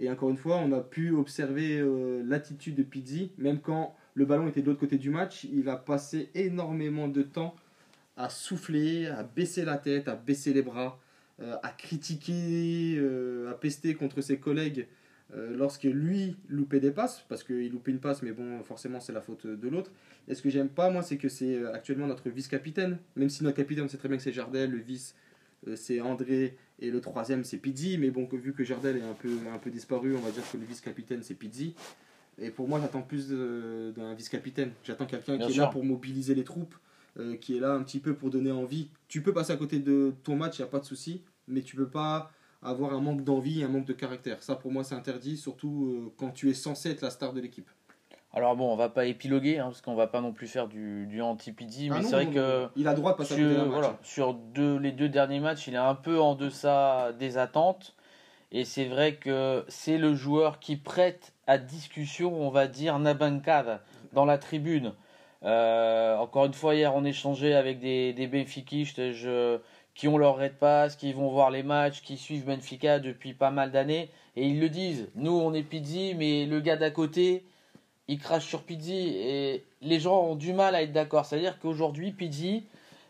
Et 0.00 0.10
encore 0.10 0.30
une 0.30 0.38
fois, 0.38 0.56
on 0.56 0.72
a 0.72 0.80
pu 0.80 1.10
observer 1.10 1.78
euh, 1.78 2.22
l'attitude 2.24 2.74
de 2.74 2.82
Pizzi, 2.82 3.32
même 3.36 3.60
quand 3.60 3.94
le 4.14 4.24
ballon 4.24 4.48
était 4.48 4.62
de 4.62 4.66
l'autre 4.66 4.80
côté 4.80 4.96
du 4.96 5.10
match, 5.10 5.46
il 5.52 5.68
a 5.68 5.76
passé 5.76 6.30
énormément 6.34 7.06
de 7.06 7.20
temps 7.20 7.54
à 8.16 8.30
souffler, 8.30 9.06
à 9.06 9.22
baisser 9.22 9.62
la 9.62 9.76
tête, 9.76 10.08
à 10.08 10.16
baisser 10.16 10.54
les 10.54 10.62
bras, 10.62 10.98
euh, 11.42 11.54
à 11.62 11.68
critiquer, 11.68 12.96
euh, 12.96 13.50
à 13.50 13.54
pester 13.54 13.94
contre 13.94 14.20
ses 14.22 14.38
collègues 14.38 14.88
lorsque 15.32 15.84
lui 15.84 16.36
loupait 16.48 16.80
des 16.80 16.90
passes, 16.90 17.24
parce 17.28 17.44
qu'il 17.44 17.70
loupait 17.70 17.92
une 17.92 18.00
passe, 18.00 18.20
mais 18.22 18.32
bon, 18.32 18.60
forcément 18.64 18.98
c'est 18.98 19.12
la 19.12 19.20
faute 19.20 19.46
de 19.46 19.68
l'autre. 19.68 19.92
Et 20.26 20.34
ce 20.34 20.42
que 20.42 20.50
j'aime 20.50 20.68
pas, 20.68 20.90
moi, 20.90 21.04
c'est 21.04 21.18
que 21.18 21.28
c'est 21.28 21.64
actuellement 21.66 22.08
notre 22.08 22.28
vice-capitaine, 22.30 22.98
même 23.14 23.28
si 23.28 23.44
notre 23.44 23.56
capitaine, 23.56 23.84
on 23.84 23.88
sait 23.88 23.96
très 23.96 24.08
bien 24.08 24.16
que 24.16 24.24
c'est 24.24 24.32
Jardel, 24.32 24.72
le 24.72 24.78
vice, 24.78 25.14
c'est 25.74 26.00
André, 26.00 26.56
et 26.78 26.90
le 26.90 27.00
troisième 27.00 27.44
c'est 27.44 27.58
Pizzi, 27.58 27.98
mais 27.98 28.10
bon, 28.10 28.28
vu 28.32 28.52
que 28.54 28.64
Jardel 28.64 28.96
est 28.96 29.02
un 29.02 29.14
peu, 29.14 29.30
un 29.52 29.58
peu 29.58 29.70
disparu, 29.70 30.16
on 30.16 30.20
va 30.20 30.30
dire 30.30 30.42
que 30.50 30.56
le 30.56 30.64
vice-capitaine 30.64 31.22
c'est 31.22 31.34
Pizzi. 31.34 31.74
Et 32.38 32.50
pour 32.50 32.68
moi, 32.68 32.80
j'attends 32.80 33.02
plus 33.02 33.30
d'un 33.30 34.14
vice-capitaine. 34.14 34.72
J'attends 34.82 35.06
quelqu'un 35.06 35.38
qui 35.38 35.52
est 35.52 35.56
là 35.56 35.66
pour 35.66 35.84
mobiliser 35.84 36.34
les 36.34 36.44
troupes, 36.44 36.74
euh, 37.18 37.36
qui 37.36 37.56
est 37.56 37.60
là 37.60 37.74
un 37.74 37.82
petit 37.82 38.00
peu 38.00 38.14
pour 38.14 38.30
donner 38.30 38.50
envie. 38.50 38.88
Tu 39.08 39.22
peux 39.22 39.32
passer 39.32 39.52
à 39.52 39.56
côté 39.56 39.78
de 39.78 40.14
ton 40.24 40.36
match, 40.36 40.58
il 40.58 40.62
n'y 40.62 40.68
a 40.68 40.70
pas 40.70 40.80
de 40.80 40.84
souci, 40.84 41.22
mais 41.48 41.60
tu 41.60 41.76
peux 41.76 41.88
pas 41.88 42.32
avoir 42.62 42.94
un 42.94 43.00
manque 43.00 43.24
d'envie, 43.24 43.62
un 43.62 43.68
manque 43.68 43.86
de 43.86 43.92
caractère. 43.92 44.42
Ça, 44.42 44.54
pour 44.54 44.72
moi, 44.72 44.84
c'est 44.84 44.94
interdit, 44.94 45.36
surtout 45.36 45.86
euh, 45.86 46.12
quand 46.16 46.30
tu 46.30 46.48
es 46.48 46.54
censé 46.54 46.90
être 46.90 47.02
la 47.02 47.10
star 47.10 47.32
de 47.34 47.40
l'équipe. 47.40 47.68
Alors 48.32 48.54
bon, 48.54 48.72
on 48.72 48.76
va 48.76 48.88
pas 48.88 49.06
épiloguer, 49.06 49.58
hein, 49.58 49.64
parce 49.64 49.80
qu'on 49.80 49.96
va 49.96 50.06
pas 50.06 50.20
non 50.20 50.32
plus 50.32 50.46
faire 50.46 50.68
du, 50.68 51.06
du 51.06 51.20
anti-Pidi, 51.20 51.90
mais 51.90 51.96
Ah 51.98 52.02
non, 52.02 52.08
c'est 52.08 52.14
vrai 52.14 52.24
non, 52.26 52.30
que 52.32 52.68
il 52.76 52.86
a 52.86 52.94
droit 52.94 53.12
de 53.12 53.16
passer 53.16 53.34
sur, 53.34 53.64
voilà, 53.66 53.98
sur 54.02 54.34
deux, 54.34 54.76
les 54.76 54.92
deux 54.92 55.08
derniers 55.08 55.40
matchs, 55.40 55.66
il 55.66 55.74
est 55.74 55.78
un 55.78 55.96
peu 55.96 56.20
en 56.20 56.36
deçà 56.36 57.12
des 57.18 57.38
attentes. 57.38 57.94
Et 58.52 58.64
c'est 58.64 58.86
vrai 58.86 59.14
que 59.14 59.64
c'est 59.68 59.98
le 59.98 60.14
joueur 60.14 60.58
qui 60.58 60.76
prête 60.76 61.32
à 61.46 61.58
discussion, 61.58 62.34
on 62.40 62.50
va 62.50 62.66
dire, 62.66 62.98
Nabankad 62.98 63.80
dans 64.12 64.24
la 64.24 64.38
tribune. 64.38 64.92
Euh, 65.44 66.16
encore 66.16 66.46
une 66.46 66.52
fois, 66.52 66.74
hier, 66.74 66.94
on 66.94 67.04
échangeait 67.04 67.54
avec 67.54 67.78
des, 67.78 68.12
des 68.12 68.26
Benfiquistes 68.26 69.12
je- 69.12 69.58
qui 69.94 70.08
ont 70.08 70.18
leur 70.18 70.36
red 70.36 70.54
pass, 70.54 70.96
qui 70.96 71.12
vont 71.12 71.28
voir 71.28 71.50
les 71.50 71.62
matchs, 71.62 72.02
qui 72.02 72.16
suivent 72.16 72.44
Benfica 72.46 72.98
depuis 72.98 73.34
pas 73.34 73.50
mal 73.50 73.70
d'années. 73.70 74.10
Et 74.36 74.46
ils 74.48 74.60
le 74.60 74.68
disent. 74.68 75.08
Nous, 75.14 75.32
on 75.32 75.52
est 75.54 75.62
Pizzi, 75.62 76.14
mais 76.16 76.46
le 76.46 76.60
gars 76.60 76.76
d'à 76.76 76.90
côté, 76.90 77.44
il 78.10 78.18
crache 78.18 78.46
sur 78.46 78.62
Pizzi. 78.62 79.16
Et 79.16 79.64
les 79.80 80.00
gens 80.00 80.20
ont 80.20 80.34
du 80.34 80.52
mal 80.52 80.74
à 80.74 80.82
être 80.82 80.92
d'accord. 80.92 81.24
C'est-à-dire 81.24 81.58
qu'aujourd'hui, 81.60 82.10
Pizzi 82.10 82.64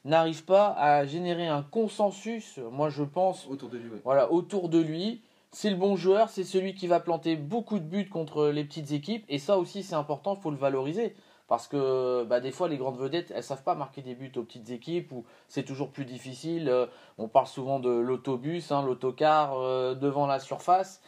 n'arrive 0.05 0.45
pas 0.45 0.69
à 0.79 1.07
générer 1.07 1.49
un 1.49 1.63
consensus, 1.63 2.59
moi 2.71 2.89
je 2.91 3.03
pense, 3.03 3.47
Autour 3.49 3.71
de 3.71 3.79
lui, 3.79 3.91
ouais. 3.91 4.01
voilà, 4.05 4.31
autour 4.31 4.69
de 4.69 4.79
lui. 4.79 5.23
C'est 5.53 5.71
le 5.71 5.77
bon 5.77 5.97
joueur, 5.97 6.29
c'est 6.29 6.45
celui 6.45 6.75
qui 6.75 6.87
va 6.87 7.01
planter 7.01 7.35
beaucoup 7.35 7.81
de 7.81 7.85
buts 7.85 8.09
contre 8.09 8.49
les 8.49 8.63
petites 8.63 8.93
équipes. 8.93 9.25
Et 9.29 9.39
ça 9.39 9.59
aussi, 9.59 9.83
c'est 9.83 9.97
important, 9.97 10.37
il 10.39 10.41
faut 10.41 10.51
le 10.51 10.57
valoriser. 10.57 11.17
Parce 11.49 11.67
que 11.67 12.23
bah, 12.25 12.39
des 12.39 12.53
fois, 12.53 12.69
les 12.69 12.77
grandes 12.77 12.99
vedettes, 12.99 13.33
elles 13.35 13.43
savent 13.43 13.65
pas 13.65 13.75
marquer 13.75 14.03
des 14.03 14.15
buts 14.15 14.31
aux 14.37 14.45
petites 14.45 14.71
équipes 14.71 15.11
ou 15.11 15.25
c'est 15.49 15.65
toujours 15.65 15.91
plus 15.91 16.05
difficile. 16.05 16.69
Euh, 16.69 16.87
on 17.19 17.27
parle 17.27 17.49
souvent 17.49 17.81
de 17.81 17.91
l'autobus, 17.91 18.71
hein, 18.71 18.85
l'autocar 18.85 19.55
euh, 19.59 19.97
devant 19.97 20.29
la 20.29 20.39
surface. 20.39 21.03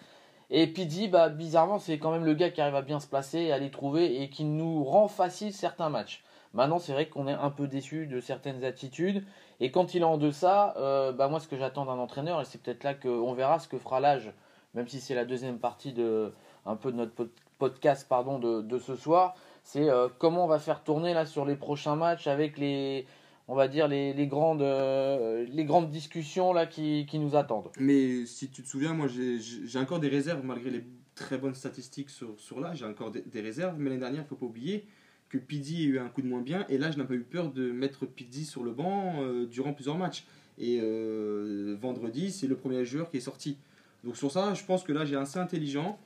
Et 0.55 0.67
Pidgey, 0.67 1.09
bah, 1.09 1.31
bizarrement, 1.31 1.79
c'est 1.79 1.99
quand 1.99 2.11
même 2.11 2.27
le 2.27 2.35
gars 2.35 2.51
qui 2.51 2.61
arrive 2.61 2.75
à 2.75 2.83
bien 2.83 3.01
se 3.01 3.07
placer, 3.07 3.51
à 3.53 3.59
les 3.59 3.71
trouver 3.71 4.21
et 4.21 4.29
qui 4.29 4.45
nous 4.45 4.85
rend 4.85 5.09
facile 5.09 5.51
certains 5.55 5.89
matchs. 5.89 6.23
Maintenant, 6.53 6.79
c'est 6.79 6.93
vrai 6.93 7.09
qu'on 7.09 7.27
est 7.27 7.33
un 7.33 7.49
peu 7.49 7.67
déçu 7.67 8.07
de 8.07 8.21
certaines 8.21 8.63
attitudes. 8.63 9.25
Et 9.61 9.71
quand 9.71 9.95
il 9.95 10.03
est 10.03 10.05
en 10.05 10.19
deçà, 10.19 10.75
euh, 10.77 11.11
bah, 11.11 11.29
moi, 11.29 11.41
ce 11.41 11.49
que 11.49 11.57
j'attends 11.57 11.87
d'un 11.87 11.99
entraîneur, 11.99 12.39
et 12.43 12.45
c'est 12.45 12.61
peut-être 12.61 12.85
là 12.85 12.93
qu'on 12.93 13.33
verra 13.33 13.59
ce 13.61 13.67
que 13.67 13.79
fera 13.79 13.99
l'âge, 13.99 14.31
même 14.75 14.87
si 14.89 15.01
c'est 15.01 15.15
la 15.15 15.25
deuxième 15.25 15.59
partie 15.59 15.95
de, 15.95 16.35
un 16.67 16.77
peu 16.77 16.93
de 16.93 16.99
notre 16.99 17.15
pod- 17.15 17.31
podcast 17.59 18.07
pardon, 18.07 18.39
de, 18.39 18.61
de 18.61 18.79
ce 18.79 18.95
soir, 18.95 19.35
c'est 19.63 19.89
euh, 19.89 20.09
comment 20.19 20.45
on 20.45 20.49
va 20.49 20.59
faire 20.59 20.83
tourner 20.83 21.15
là 21.15 21.25
sur 21.25 21.47
les 21.47 21.57
prochains 21.57 21.97
matchs 21.97 22.27
avec 22.27 22.59
les, 22.59 23.07
on 23.53 23.55
va 23.55 23.69
dire, 23.69 23.87
les, 23.87 24.27
grandes, 24.27 24.63
euh, 24.63 25.45
les 25.53 25.67
grandes 25.67 25.91
discussions 25.91 26.55
là 26.55 26.65
qui, 26.65 27.05
qui 27.05 27.19
nous 27.19 27.37
attendent. 27.37 27.69
Mais 27.79 28.25
si 28.25 28.49
tu 28.49 28.63
te 28.63 28.67
souviens, 28.67 28.95
moi 28.95 29.09
j'ai- 29.09 29.79
encore 29.79 30.01
des 30.01 30.09
réserves 30.09 30.43
malgré 30.43 30.71
les 30.71 30.83
très 31.15 31.37
bonnes 31.37 31.55
statistiques 31.55 32.09
sur, 32.09 32.41
sur 32.41 32.61
là. 32.61 32.73
J'ai 32.73 32.87
encore 32.87 33.11
des, 33.11 33.41
réserves. 33.43 33.75
Mais 33.79 33.91
l'année 33.91 34.01
dernière, 34.01 34.21
il 34.21 34.25
ne 34.25 34.29
faut 34.29 34.37
pas 34.37 34.47
oublier 34.47 34.87
que 35.29 35.37
Pizzi 35.37 35.85
a 35.85 35.87
eu 35.87 35.99
un 35.99 36.09
coup 36.09 36.23
de 36.23 36.29
moins 36.29 36.41
bien. 36.41 36.65
Et 36.71 36.79
là, 36.79 36.91
je 36.91 36.97
n'ai 36.97 37.05
pas 37.05 37.13
eu 37.13 37.25
peur 37.25 37.53
de 37.53 37.71
mettre 37.71 38.07
Pizzi 38.07 38.47
sur 38.47 38.65
le 38.65 38.71
banc 38.71 39.17
euh, 39.21 39.45
durant 39.45 39.75
plusieurs 39.75 39.99
matchs. 39.99 40.25
Et 40.57 40.79
euh, 40.81 41.77
vendredi, 41.79 42.31
c'est 42.31 42.47
le 42.47 42.57
premier 42.57 42.87
joueur 42.87 43.11
qui 43.11 43.19
est 43.19 43.21
sorti. 43.21 43.59
Donc 44.03 44.17
sur 44.17 44.33
ça, 44.33 44.55
je 44.55 44.65
pense 44.65 44.83
que 44.83 44.93
là, 44.93 45.05
j'ai 45.05 45.17
assez 45.17 45.39
intelligent 45.39 45.99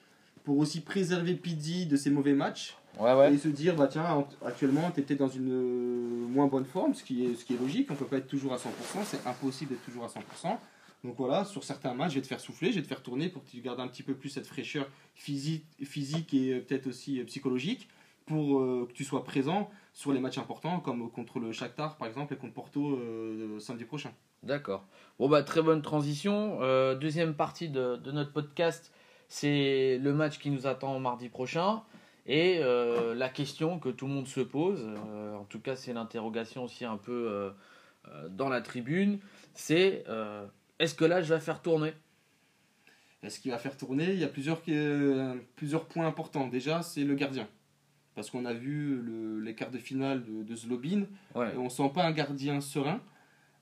pour 0.46 0.56
aussi 0.58 0.80
préserver 0.80 1.34
Pizzi 1.34 1.84
de 1.86 1.96
ses 1.96 2.08
mauvais 2.08 2.32
matchs 2.32 2.76
Ouais, 2.98 3.12
ouais. 3.12 3.34
et 3.34 3.36
se 3.36 3.48
dire 3.48 3.76
bah 3.76 3.88
tiens 3.88 4.10
ent- 4.14 4.28
actuellement 4.46 4.90
tu 4.90 5.02
peut-être 5.02 5.18
dans 5.18 5.28
une 5.28 5.50
euh, 5.52 6.26
moins 6.28 6.46
bonne 6.46 6.64
forme 6.64 6.94
ce 6.94 7.04
qui 7.04 7.26
est 7.26 7.34
ce 7.34 7.44
qui 7.44 7.52
est 7.52 7.58
logique 7.58 7.90
on 7.90 7.94
peut 7.94 8.06
pas 8.06 8.16
être 8.16 8.26
toujours 8.26 8.54
à 8.54 8.56
100% 8.56 8.70
c'est 9.04 9.26
impossible 9.26 9.72
d'être 9.72 9.84
toujours 9.84 10.04
à 10.04 10.08
100% 10.08 10.56
donc 11.04 11.14
voilà 11.18 11.44
sur 11.44 11.62
certains 11.62 11.92
matchs 11.92 12.12
je 12.12 12.14
vais 12.16 12.22
te 12.22 12.26
faire 12.26 12.40
souffler 12.40 12.70
je 12.70 12.76
vais 12.76 12.82
te 12.82 12.86
faire 12.88 13.02
tourner 13.02 13.28
pour 13.28 13.44
que 13.44 13.50
tu 13.50 13.60
gardes 13.60 13.80
un 13.80 13.88
petit 13.88 14.02
peu 14.02 14.14
plus 14.14 14.30
cette 14.30 14.46
fraîcheur 14.46 14.88
physique 15.14 15.66
physique 15.82 16.32
et 16.32 16.52
euh, 16.54 16.60
peut-être 16.60 16.86
aussi 16.86 17.20
euh, 17.20 17.24
psychologique 17.24 17.86
pour 18.24 18.60
euh, 18.60 18.86
que 18.88 18.94
tu 18.94 19.04
sois 19.04 19.24
présent 19.24 19.68
sur 19.92 20.12
les 20.14 20.20
matchs 20.20 20.38
importants 20.38 20.80
comme 20.80 21.10
contre 21.10 21.38
le 21.38 21.52
Shakhtar 21.52 21.96
par 21.98 22.08
exemple 22.08 22.32
et 22.32 22.36
contre 22.38 22.54
Porto 22.54 22.94
euh, 22.96 23.58
samedi 23.58 23.84
prochain 23.84 24.12
D'accord. 24.42 24.84
Bon, 25.18 25.28
bah, 25.28 25.42
très 25.42 25.60
bonne 25.60 25.82
transition. 25.82 26.58
Euh, 26.60 26.94
deuxième 26.94 27.34
partie 27.34 27.68
de, 27.68 27.96
de 27.96 28.12
notre 28.12 28.32
podcast, 28.32 28.92
c'est 29.28 29.98
le 30.02 30.12
match 30.12 30.38
qui 30.38 30.50
nous 30.50 30.66
attend 30.66 30.98
mardi 31.00 31.28
prochain. 31.28 31.82
Et 32.26 32.58
euh, 32.60 33.14
la 33.14 33.28
question 33.28 33.78
que 33.78 33.88
tout 33.88 34.06
le 34.06 34.12
monde 34.12 34.26
se 34.26 34.40
pose, 34.40 34.82
euh, 34.84 35.36
en 35.36 35.44
tout 35.44 35.60
cas 35.60 35.76
c'est 35.76 35.92
l'interrogation 35.92 36.64
aussi 36.64 36.84
un 36.84 36.96
peu 36.96 37.12
euh, 37.12 38.28
dans 38.30 38.48
la 38.48 38.60
tribune, 38.60 39.20
c'est 39.54 40.04
est-ce 40.78 40.94
que 40.94 41.04
là 41.04 41.22
je 41.22 41.32
vais 41.32 41.40
faire 41.40 41.62
tourner? 41.62 41.92
Et 43.22 43.30
ce 43.30 43.40
qui 43.40 43.50
va 43.50 43.58
faire 43.58 43.76
tourner, 43.76 44.12
il 44.12 44.18
y 44.18 44.24
a 44.24 44.28
plusieurs, 44.28 44.60
plusieurs 45.56 45.86
points 45.86 46.06
importants. 46.06 46.46
Déjà, 46.48 46.82
c'est 46.82 47.02
le 47.02 47.14
gardien. 47.14 47.48
Parce 48.14 48.30
qu'on 48.30 48.44
a 48.44 48.52
vu 48.52 49.00
le- 49.02 49.40
les 49.40 49.54
quarts 49.54 49.70
de 49.70 49.78
finale 49.78 50.22
de, 50.24 50.42
de 50.42 50.54
Zlobin. 50.54 51.04
Ouais. 51.34 51.52
On 51.56 51.68
sent 51.68 51.90
pas 51.94 52.04
un 52.04 52.12
gardien 52.12 52.60
serein. 52.60 53.00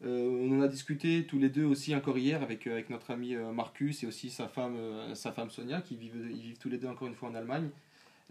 Euh, 0.04 0.28
on 0.50 0.58
en 0.58 0.60
a 0.62 0.68
discuté 0.68 1.24
tous 1.24 1.38
les 1.38 1.48
deux 1.48 1.64
aussi 1.64 1.94
encore 1.94 2.18
hier 2.18 2.42
avec, 2.42 2.66
euh, 2.66 2.72
avec 2.72 2.90
notre 2.90 3.10
ami 3.10 3.34
euh, 3.34 3.52
Marcus 3.52 4.02
et 4.02 4.06
aussi 4.06 4.28
sa 4.28 4.48
femme, 4.48 4.76
sa 5.14 5.32
femme 5.32 5.50
Sonia 5.50 5.80
qui 5.80 5.96
vivent, 5.96 6.28
ils 6.30 6.40
vivent 6.42 6.58
tous 6.58 6.68
les 6.68 6.78
deux 6.78 6.88
encore 6.88 7.08
une 7.08 7.14
fois 7.14 7.28
en 7.30 7.34
Allemagne. 7.34 7.68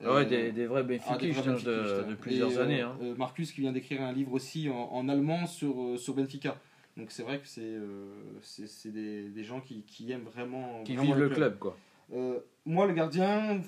Ah 0.03 0.15
ouais, 0.15 0.21
Euh, 0.21 0.25
des, 0.25 0.51
des 0.51 0.65
vrais 0.65 0.81
ah, 0.81 0.83
des 0.83 0.97
vrais 0.97 1.47
hein, 1.47 1.53
Benfiquistes, 1.53 1.65
de, 1.67 2.09
de 2.09 2.15
plusieurs 2.15 2.51
Et, 2.51 2.57
années. 2.57 2.81
hein. 2.81 2.97
euh, 3.01 3.15
Marcus 3.15 3.51
qui 3.51 3.61
vient 3.61 3.71
d'écrire 3.71 4.01
un 4.01 4.11
livre 4.11 4.33
aussi 4.33 4.69
en, 4.69 4.75
en 4.91 5.07
allemand 5.07 5.45
sur, 5.47 5.97
sur 5.99 6.13
Benfica. 6.15 6.59
Donc 6.97 7.11
c'est 7.11 7.23
vrai 7.23 7.39
que 7.39 7.47
c'est 7.47 7.61
euh, 7.63 8.07
des, 8.85 9.29
des 9.29 9.43
gens 9.43 9.61
qui, 9.61 9.81
qui 9.83 10.11
aiment 10.11 10.25
vraiment, 10.25 10.83
Qui 10.83 10.95
vraiment 10.95 11.13
vivent 11.15 11.23
le 11.23 11.29
club, 11.29 11.57
quoi. 11.59 11.77
moi, 12.65 12.85
le 12.85 12.93
gardien, 12.93 13.61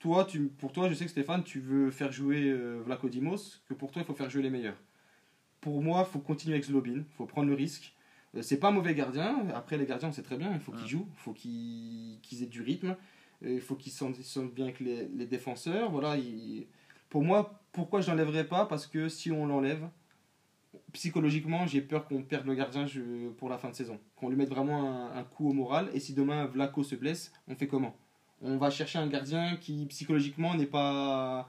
toi, 0.00 0.24
tu, 0.24 0.46
pour 0.46 0.72
toi, 0.72 0.88
je 0.88 0.94
sais 0.94 1.04
que 1.04 1.10
Stéphane, 1.10 1.44
tu 1.44 1.60
veux 1.60 1.90
faire 1.92 2.10
jouer 2.10 2.52
Vlaco 2.84 3.08
Dimos, 3.08 3.60
que 3.68 3.74
pour 3.74 3.92
toi, 3.92 4.02
il 4.02 4.04
faut 4.04 4.14
faire 4.14 4.30
jouer 4.30 4.42
les 4.42 4.50
meilleurs. 4.50 4.76
Pour 5.62 5.82
moi, 5.82 6.04
il 6.06 6.12
faut 6.12 6.18
continuer 6.18 6.54
avec 6.56 6.66
Zlobin, 6.66 6.96
il 6.98 7.16
faut 7.16 7.24
prendre 7.24 7.48
le 7.48 7.54
risque. 7.54 7.94
Euh, 8.36 8.42
c'est 8.42 8.58
pas 8.58 8.68
un 8.68 8.72
mauvais 8.72 8.94
gardien, 8.94 9.46
après 9.54 9.78
les 9.78 9.86
gardiens, 9.86 10.08
on 10.08 10.12
sait 10.12 10.22
très 10.22 10.36
bien, 10.36 10.52
il 10.52 10.60
faut 10.60 10.72
qu'ils 10.72 10.88
jouent, 10.88 11.08
il 11.10 11.18
faut 11.18 11.32
qu'ils 11.32 12.42
aient 12.42 12.46
du 12.46 12.60
rythme, 12.62 12.96
euh, 13.44 13.54
il 13.54 13.60
faut 13.60 13.76
qu'ils 13.76 13.92
se 13.92 13.98
sentent, 13.98 14.16
se 14.16 14.22
sentent 14.22 14.52
bien 14.54 14.66
avec 14.66 14.80
les, 14.80 15.06
les 15.08 15.26
défenseurs. 15.26 15.90
Voilà, 15.90 16.16
il- 16.16 16.66
Pour 17.08 17.22
moi, 17.22 17.60
pourquoi 17.72 18.00
je 18.00 18.10
l'enlèverais 18.10 18.44
pas? 18.48 18.66
Parce 18.66 18.86
que 18.86 19.08
si 19.08 19.30
on 19.30 19.46
l'enlève, 19.46 19.88
psychologiquement, 20.92 21.66
j'ai 21.66 21.80
peur 21.82 22.06
qu'on 22.06 22.22
perde 22.22 22.46
le 22.46 22.54
gardien 22.54 22.86
pour 23.38 23.48
la 23.48 23.58
fin 23.58 23.68
de 23.70 23.74
saison. 23.74 23.98
Qu'on 24.16 24.28
lui 24.30 24.36
mette 24.36 24.48
vraiment 24.48 25.10
un, 25.12 25.16
un 25.18 25.24
coup 25.24 25.48
au 25.48 25.52
moral. 25.52 25.90
Et 25.94 26.00
si 26.00 26.14
demain 26.14 26.46
Vlaco 26.46 26.82
se 26.82 26.94
blesse, 26.96 27.32
on 27.48 27.54
fait 27.54 27.66
comment? 27.66 27.94
On 28.40 28.56
va 28.56 28.70
chercher 28.70 28.98
un 28.98 29.06
gardien 29.06 29.56
qui 29.56 29.86
psychologiquement 29.86 30.54
n'est 30.54 30.66
pas 30.66 31.48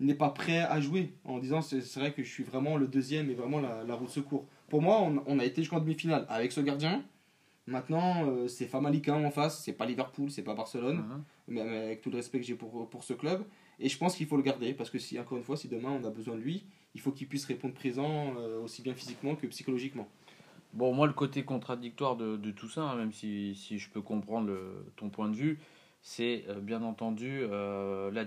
n'est 0.00 0.14
pas 0.14 0.30
prêt 0.30 0.58
à 0.60 0.80
jouer 0.80 1.14
en 1.24 1.38
disant 1.38 1.62
c'est 1.62 1.80
vrai 1.96 2.12
que 2.12 2.22
je 2.22 2.30
suis 2.30 2.44
vraiment 2.44 2.76
le 2.76 2.86
deuxième 2.86 3.30
et 3.30 3.34
vraiment 3.34 3.60
la, 3.60 3.82
la 3.84 3.94
roue 3.94 4.06
de 4.06 4.10
secours. 4.10 4.46
Pour 4.68 4.82
moi, 4.82 5.00
on, 5.00 5.22
on 5.26 5.38
a 5.38 5.44
été 5.44 5.62
jusqu'en 5.62 5.80
demi-finale 5.80 6.26
avec 6.28 6.52
ce 6.52 6.60
gardien. 6.60 7.02
Maintenant, 7.66 8.26
euh, 8.28 8.46
c'est 8.46 8.66
Famalicão 8.66 9.24
en 9.24 9.30
face, 9.30 9.62
c'est 9.64 9.72
pas 9.72 9.86
Liverpool, 9.86 10.30
c'est 10.30 10.42
pas 10.44 10.54
Barcelone 10.54 10.98
Mhm. 10.98 11.24
mais 11.48 11.64
mais 11.64 11.76
avec 11.86 12.00
tout 12.00 12.10
le 12.10 12.16
respect 12.16 12.38
que 12.40 12.44
j'ai 12.46 12.54
pour, 12.54 12.88
pour 12.88 13.02
ce 13.04 13.12
club. 13.14 13.44
Et 13.80 13.88
je 13.88 13.98
pense 13.98 14.16
qu'il 14.16 14.26
faut 14.26 14.36
le 14.36 14.42
garder 14.42 14.72
parce 14.74 14.90
que 14.90 14.98
si, 14.98 15.18
encore 15.18 15.38
une 15.38 15.44
fois, 15.44 15.56
si 15.56 15.68
demain 15.68 15.90
on 15.90 16.04
a 16.04 16.10
besoin 16.10 16.34
de 16.36 16.40
lui, 16.40 16.64
il 16.94 17.00
faut 17.00 17.12
qu'il 17.12 17.26
puisse 17.28 17.44
répondre 17.44 17.74
présent 17.74 18.34
euh, 18.38 18.60
aussi 18.62 18.82
bien 18.82 18.94
physiquement 18.94 19.34
que 19.34 19.46
psychologiquement. 19.48 20.08
Bon, 20.72 20.92
moi, 20.92 21.06
le 21.06 21.12
côté 21.12 21.42
contradictoire 21.44 22.16
de, 22.16 22.36
de 22.36 22.50
tout 22.50 22.68
ça, 22.68 22.82
hein, 22.82 22.96
même 22.96 23.12
si, 23.12 23.54
si 23.54 23.78
je 23.78 23.88
peux 23.90 24.02
comprendre 24.02 24.46
le- 24.48 24.86
ton 24.96 25.08
point 25.08 25.28
de 25.28 25.34
vue, 25.36 25.58
c'est 26.06 26.44
euh, 26.48 26.60
bien 26.60 26.84
entendu 26.84 27.40
euh, 27.42 28.24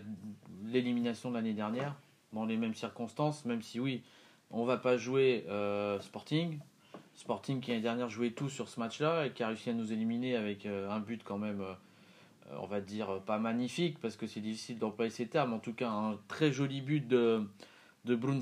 l'élimination 0.65 1.29
de 1.29 1.35
l'année 1.35 1.53
dernière, 1.53 1.95
dans 2.33 2.45
les 2.45 2.57
mêmes 2.57 2.75
circonstances, 2.75 3.45
même 3.45 3.61
si 3.61 3.79
oui, 3.79 4.03
on 4.51 4.65
va 4.65 4.75
pas 4.75 4.97
jouer 4.97 5.45
euh, 5.47 5.97
Sporting. 6.01 6.59
Sporting 7.15 7.61
qui 7.61 7.71
l'année 7.71 7.83
dernière 7.83 8.09
jouait 8.09 8.31
tout 8.31 8.49
sur 8.49 8.67
ce 8.67 8.81
match-là 8.81 9.27
et 9.27 9.31
qui 9.31 9.43
a 9.43 9.47
réussi 9.47 9.69
à 9.69 9.73
nous 9.73 9.93
éliminer 9.93 10.35
avec 10.35 10.65
un 10.65 10.99
but 10.99 11.23
quand 11.23 11.37
même, 11.37 11.63
on 12.51 12.65
va 12.65 12.81
dire, 12.81 13.21
pas 13.25 13.39
magnifique, 13.39 13.99
parce 13.99 14.15
que 14.15 14.27
c'est 14.27 14.39
difficile 14.39 14.77
d'employer 14.77 15.11
ces 15.11 15.27
termes, 15.27 15.53
en 15.53 15.59
tout 15.59 15.73
cas 15.73 15.89
un 15.89 16.17
très 16.27 16.51
joli 16.51 16.81
but 16.81 17.07
de, 17.07 17.45
de 18.05 18.15
Bruno 18.15 18.41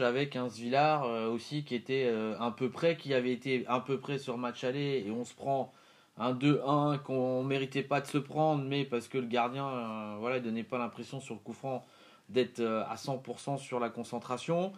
avec 0.00 0.36
un 0.36 0.48
Svillar 0.48 1.04
euh, 1.04 1.28
aussi 1.28 1.64
qui 1.64 1.74
était 1.74 2.06
euh, 2.06 2.38
un 2.38 2.50
peu 2.50 2.70
près, 2.70 2.96
qui 2.96 3.14
avait 3.14 3.32
été 3.32 3.66
un 3.68 3.80
peu 3.80 3.98
près 3.98 4.18
sur 4.18 4.36
match 4.38 4.64
aller 4.64 5.04
et 5.06 5.10
on 5.10 5.24
se 5.24 5.34
prend 5.34 5.72
un 6.16 6.32
2-1 6.34 6.98
qu'on 6.98 7.42
méritait 7.42 7.82
pas 7.82 8.00
de 8.00 8.06
se 8.06 8.18
prendre, 8.18 8.64
mais 8.64 8.84
parce 8.84 9.08
que 9.08 9.18
le 9.18 9.26
gardien, 9.26 9.66
euh, 9.66 10.16
voilà, 10.18 10.36
il 10.38 10.42
donnait 10.42 10.64
pas 10.64 10.78
l'impression 10.78 11.20
sur 11.20 11.34
le 11.34 11.40
coup 11.40 11.52
franc 11.52 11.86
d'être 12.28 12.60
euh, 12.60 12.84
à 12.88 12.96
100% 12.96 13.58
sur 13.58 13.80
la 13.80 13.88
concentration. 13.88 14.72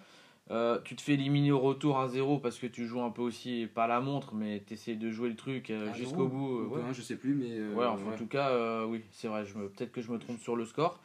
Euh, 0.51 0.79
tu 0.85 0.97
te 0.97 1.03
fais 1.03 1.13
éliminer 1.13 1.53
au 1.53 1.61
retour 1.61 1.99
1-0 1.99 2.41
parce 2.41 2.59
que 2.59 2.67
tu 2.67 2.87
joues 2.87 3.03
un 3.03 3.11
peu 3.11 3.23
aussi, 3.23 3.69
pas 3.73 3.87
la 3.87 4.01
montre, 4.01 4.35
mais 4.35 4.63
tu 4.67 4.75
essaies 4.75 4.97
de 4.97 5.11
jouer 5.11 5.29
le 5.29 5.37
truc 5.37 5.71
euh, 5.71 5.89
Ah, 5.91 5.97
jusqu'au 5.97 6.27
bout. 6.27 6.65
ou 6.65 6.75
ouais. 6.75 6.81
je 6.93 7.01
sais 7.03 7.17
plus, 7.17 7.35
mais. 7.35 7.75
Ouais, 7.75 7.87
enfin, 7.87 8.13
en 8.13 8.17
tout 8.17 8.27
cas, 8.27 8.85
oui, 8.87 9.03
c'est 9.13 9.29
vrai. 9.29 9.45
Je 9.45 9.57
me... 9.57 9.69
Peut-être 9.69 9.93
que 9.93 10.01
je 10.03 10.11
me 10.11 10.19
trompe 10.19 10.41
sur 10.41 10.57
le 10.57 10.65
score. 10.65 11.01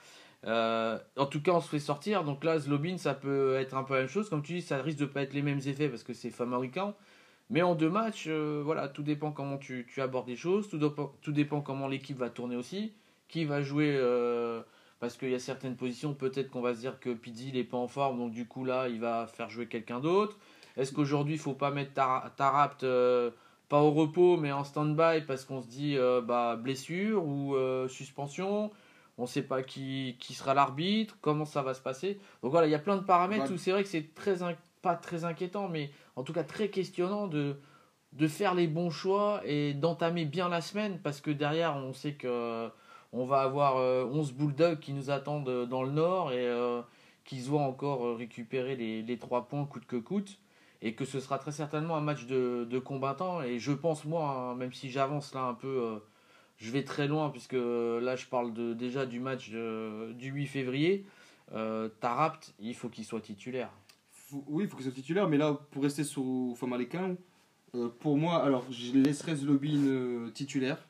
Euh, 0.46 0.98
en 1.18 1.26
tout 1.26 1.42
cas, 1.42 1.52
on 1.52 1.62
se 1.62 1.70
fait 1.70 1.80
sortir. 1.80 2.24
Donc 2.24 2.44
là, 2.44 2.60
Zlobin, 2.60 2.98
ça 2.98 3.14
peut 3.14 3.56
être 3.56 3.76
un 3.76 3.84
peu 3.84 3.96
la 3.96 4.02
même 4.02 4.10
chose. 4.10 4.30
Comme 4.30 4.44
tu 4.44 4.54
dis, 4.54 4.62
ça 4.62 4.78
risque 4.82 5.00
de 5.00 5.06
pas 5.06 5.22
être 5.22 5.34
les 5.34 5.42
mêmes 5.42 5.62
effets 5.66 5.90
parce 5.90 6.04
que 6.04 6.14
c'est 6.14 6.30
Famarican. 6.30 6.96
Mais 7.50 7.62
en 7.62 7.76
deux 7.76 7.90
matchs, 7.90 8.26
euh, 8.28 8.62
voilà, 8.64 8.88
tout 8.90 9.04
dépend 9.04 9.32
comment 9.32 9.58
tu, 9.58 9.88
tu 9.90 10.02
abordes 10.02 10.28
les 10.28 10.36
choses. 10.36 10.68
Tout, 10.70 10.78
dépend- 10.78 11.14
tout 11.22 11.32
dépend 11.32 11.62
comment 11.62 11.88
l'équipe 11.88 12.18
va 12.18 12.30
tourner 12.30 12.56
aussi. 12.56 12.92
Qui 13.30 13.46
va 13.46 13.62
jouer. 13.62 13.96
euh, 13.98 14.62
parce 15.00 15.16
qu'il 15.16 15.30
y 15.30 15.36
a 15.36 15.40
certaines 15.40 15.76
positions, 15.76 16.14
peut-être 16.16 16.50
qu'on 16.50 16.62
va 16.62 16.74
se 16.74 16.80
dire 16.80 17.00
que 17.00 17.12
Pizzi 17.14 17.52
n'est 17.54 17.64
pas 17.64 17.78
en 17.78 17.88
forme. 17.88 18.18
Donc 18.18 18.32
du 18.32 18.48
coup, 18.48 18.66
là, 18.66 18.88
il 18.90 19.00
va 19.00 19.28
faire 19.28 19.50
jouer 19.50 19.68
quelqu'un 19.68 20.00
d'autre. 20.00 20.38
Est-ce 20.76 20.92
qu'aujourd'hui, 20.94 21.36
il 21.36 21.40
faut 21.40 21.54
pas 21.54 21.70
mettre 21.72 21.94
Tar- 21.94 22.34
Tarapt 22.36 22.84
euh, 22.84 23.30
pas 23.70 23.82
au 23.82 23.92
repos, 23.92 24.38
mais 24.38 24.52
en 24.52 24.64
stand-by 24.64 25.22
parce 25.28 25.46
qu'on 25.46 25.62
se 25.62 25.68
dit 25.68 25.98
bah, 26.26 26.56
blessure 26.56 27.24
ou 27.26 27.56
suspension? 27.90 28.72
On 29.20 29.24
ne 29.24 29.28
sait 29.28 29.42
pas 29.42 29.64
qui, 29.64 30.16
qui 30.20 30.34
sera 30.36 30.54
l'arbitre, 30.54 31.18
comment 31.22 31.46
ça 31.46 31.62
va 31.64 31.74
se 31.74 31.82
passer? 31.82 32.20
Donc 32.44 32.52
voilà, 32.52 32.68
il 32.68 32.72
y 32.72 32.76
a 32.76 32.80
plein 32.80 32.98
de 32.98 33.04
paramètres 33.04 33.46
Ouais. 33.46 33.52
où 33.52 33.58
c'est 33.58 33.72
vrai 33.72 33.82
que 33.84 33.90
c'est 33.90 34.14
très 34.14 34.44
pas 34.82 34.96
très 34.96 35.24
inquiétant, 35.24 35.68
mais 35.68 35.92
en 36.16 36.24
tout 36.24 36.34
cas 36.34 36.44
très 36.44 36.70
questionnant 36.70 37.28
de, 37.28 37.58
de 38.14 38.28
faire 38.28 38.54
les 38.56 38.68
bons 38.68 38.90
choix 38.90 39.42
et 39.46 39.74
d'entamer 39.74 40.26
bien 40.26 40.50
la 40.50 40.62
semaine 40.62 41.00
parce 41.04 41.22
que 41.22 41.32
derrière, 41.32 41.76
on 41.76 41.94
sait 41.94 42.14
que 42.14 42.70
on 43.14 43.26
va 43.26 43.42
avoir 43.42 43.78
euh, 43.78 44.06
11 44.06 44.34
bulldogs 44.34 44.80
qui 44.80 44.94
nous 44.94 45.10
attendent 45.10 45.48
euh, 45.50 45.66
dans 45.66 45.84
le 45.84 45.92
nord 45.92 46.34
et 46.34 46.46
euh, 46.46 46.82
qui 47.28 47.42
se 47.42 47.50
voient 47.50 47.62
encore 47.62 48.06
euh, 48.06 48.16
récupérer 48.16 48.76
les, 48.76 49.04
les 49.04 49.18
3 49.20 49.48
points 49.48 49.66
coûte 49.66 49.86
que 49.86 49.98
coûte. 49.98 50.40
Et 50.82 50.94
que 50.94 51.06
ce 51.06 51.20
sera 51.20 51.40
très 51.40 51.52
certainement 51.52 51.98
un 51.98 52.02
match 52.02 52.26
de, 52.26 52.66
de 52.70 52.80
combattants. 52.80 53.42
Et 53.42 53.60
je 53.60 53.72
pense, 53.72 54.06
moi, 54.06 54.30
hein, 54.30 54.56
même 54.56 54.74
si 54.74 54.92
j'avance 54.92 55.34
là 55.34 55.42
un 55.42 55.56
peu, 55.56 55.68
euh, 55.68 56.00
je 56.58 56.72
vais 56.72 56.84
très 56.84 57.08
loin, 57.08 57.30
puisque 57.30 57.56
euh, 57.56 58.00
là, 58.00 58.16
je 58.16 58.28
parle 58.28 58.54
déjà 58.76 59.08
du 59.08 59.20
match 59.20 59.50
du 59.50 60.30
8 60.30 60.46
février. 60.46 61.06
Euh, 61.54 61.90
Tarapt, 62.00 62.54
il 62.60 62.76
faut 62.76 62.90
qu'il 62.90 63.06
soit 63.06 63.22
titulaire. 63.22 63.72
Faut- 64.30 64.44
oui, 64.48 64.66
il 64.66 64.70
faut 64.70 64.76
qu'il 64.76 64.86
soit 64.86 64.94
titulaire, 64.94 65.30
mais 65.30 65.38
là, 65.38 65.54
pour 65.72 65.84
rester 65.84 66.04
sur 66.04 66.24
Famalicão, 66.58 67.16
euh, 67.76 67.88
pour 68.00 68.18
moi, 68.18 68.44
alors 68.44 68.66
je 68.70 68.92
laisserai 68.94 69.36
Zlobin 69.36 69.86
euh, 69.88 70.30
titulaire. 70.32 70.86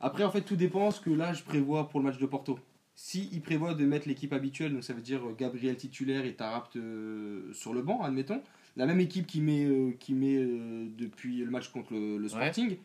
Après, 0.00 0.22
en 0.24 0.30
fait, 0.30 0.42
tout 0.42 0.56
dépend 0.56 0.90
ce 0.90 1.00
que 1.00 1.08
là 1.10 1.32
je 1.32 1.42
prévois 1.42 1.88
pour 1.88 2.00
le 2.00 2.04
match 2.04 2.18
de 2.18 2.26
Porto. 2.26 2.58
Si 2.94 3.28
il 3.32 3.40
prévoit 3.40 3.74
de 3.74 3.86
mettre 3.86 4.06
l'équipe 4.06 4.32
habituelle, 4.34 4.74
donc 4.74 4.84
ça 4.84 4.92
veut 4.92 5.00
dire 5.00 5.26
euh, 5.26 5.34
Gabriel 5.36 5.76
titulaire 5.76 6.26
et 6.26 6.34
Tarapt 6.34 6.76
euh, 6.76 7.50
sur 7.54 7.72
le 7.72 7.80
banc, 7.80 8.02
admettons, 8.02 8.42
la 8.76 8.84
même 8.86 9.00
équipe 9.00 9.26
qui 9.26 9.40
met, 9.40 9.96
qui 9.98 10.12
met 10.14 10.36
depuis 10.36 11.38
le 11.38 11.50
match 11.50 11.68
contre 11.68 11.92
le, 11.94 12.18
le 12.18 12.28
Sporting, 12.28 12.76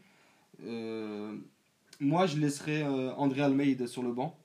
moi 1.99 2.25
je 2.27 2.37
laisserai 2.37 2.83
André 3.17 3.41
Almeida 3.41 3.87
sur 3.87 4.03
le 4.03 4.11
banc. 4.13 4.37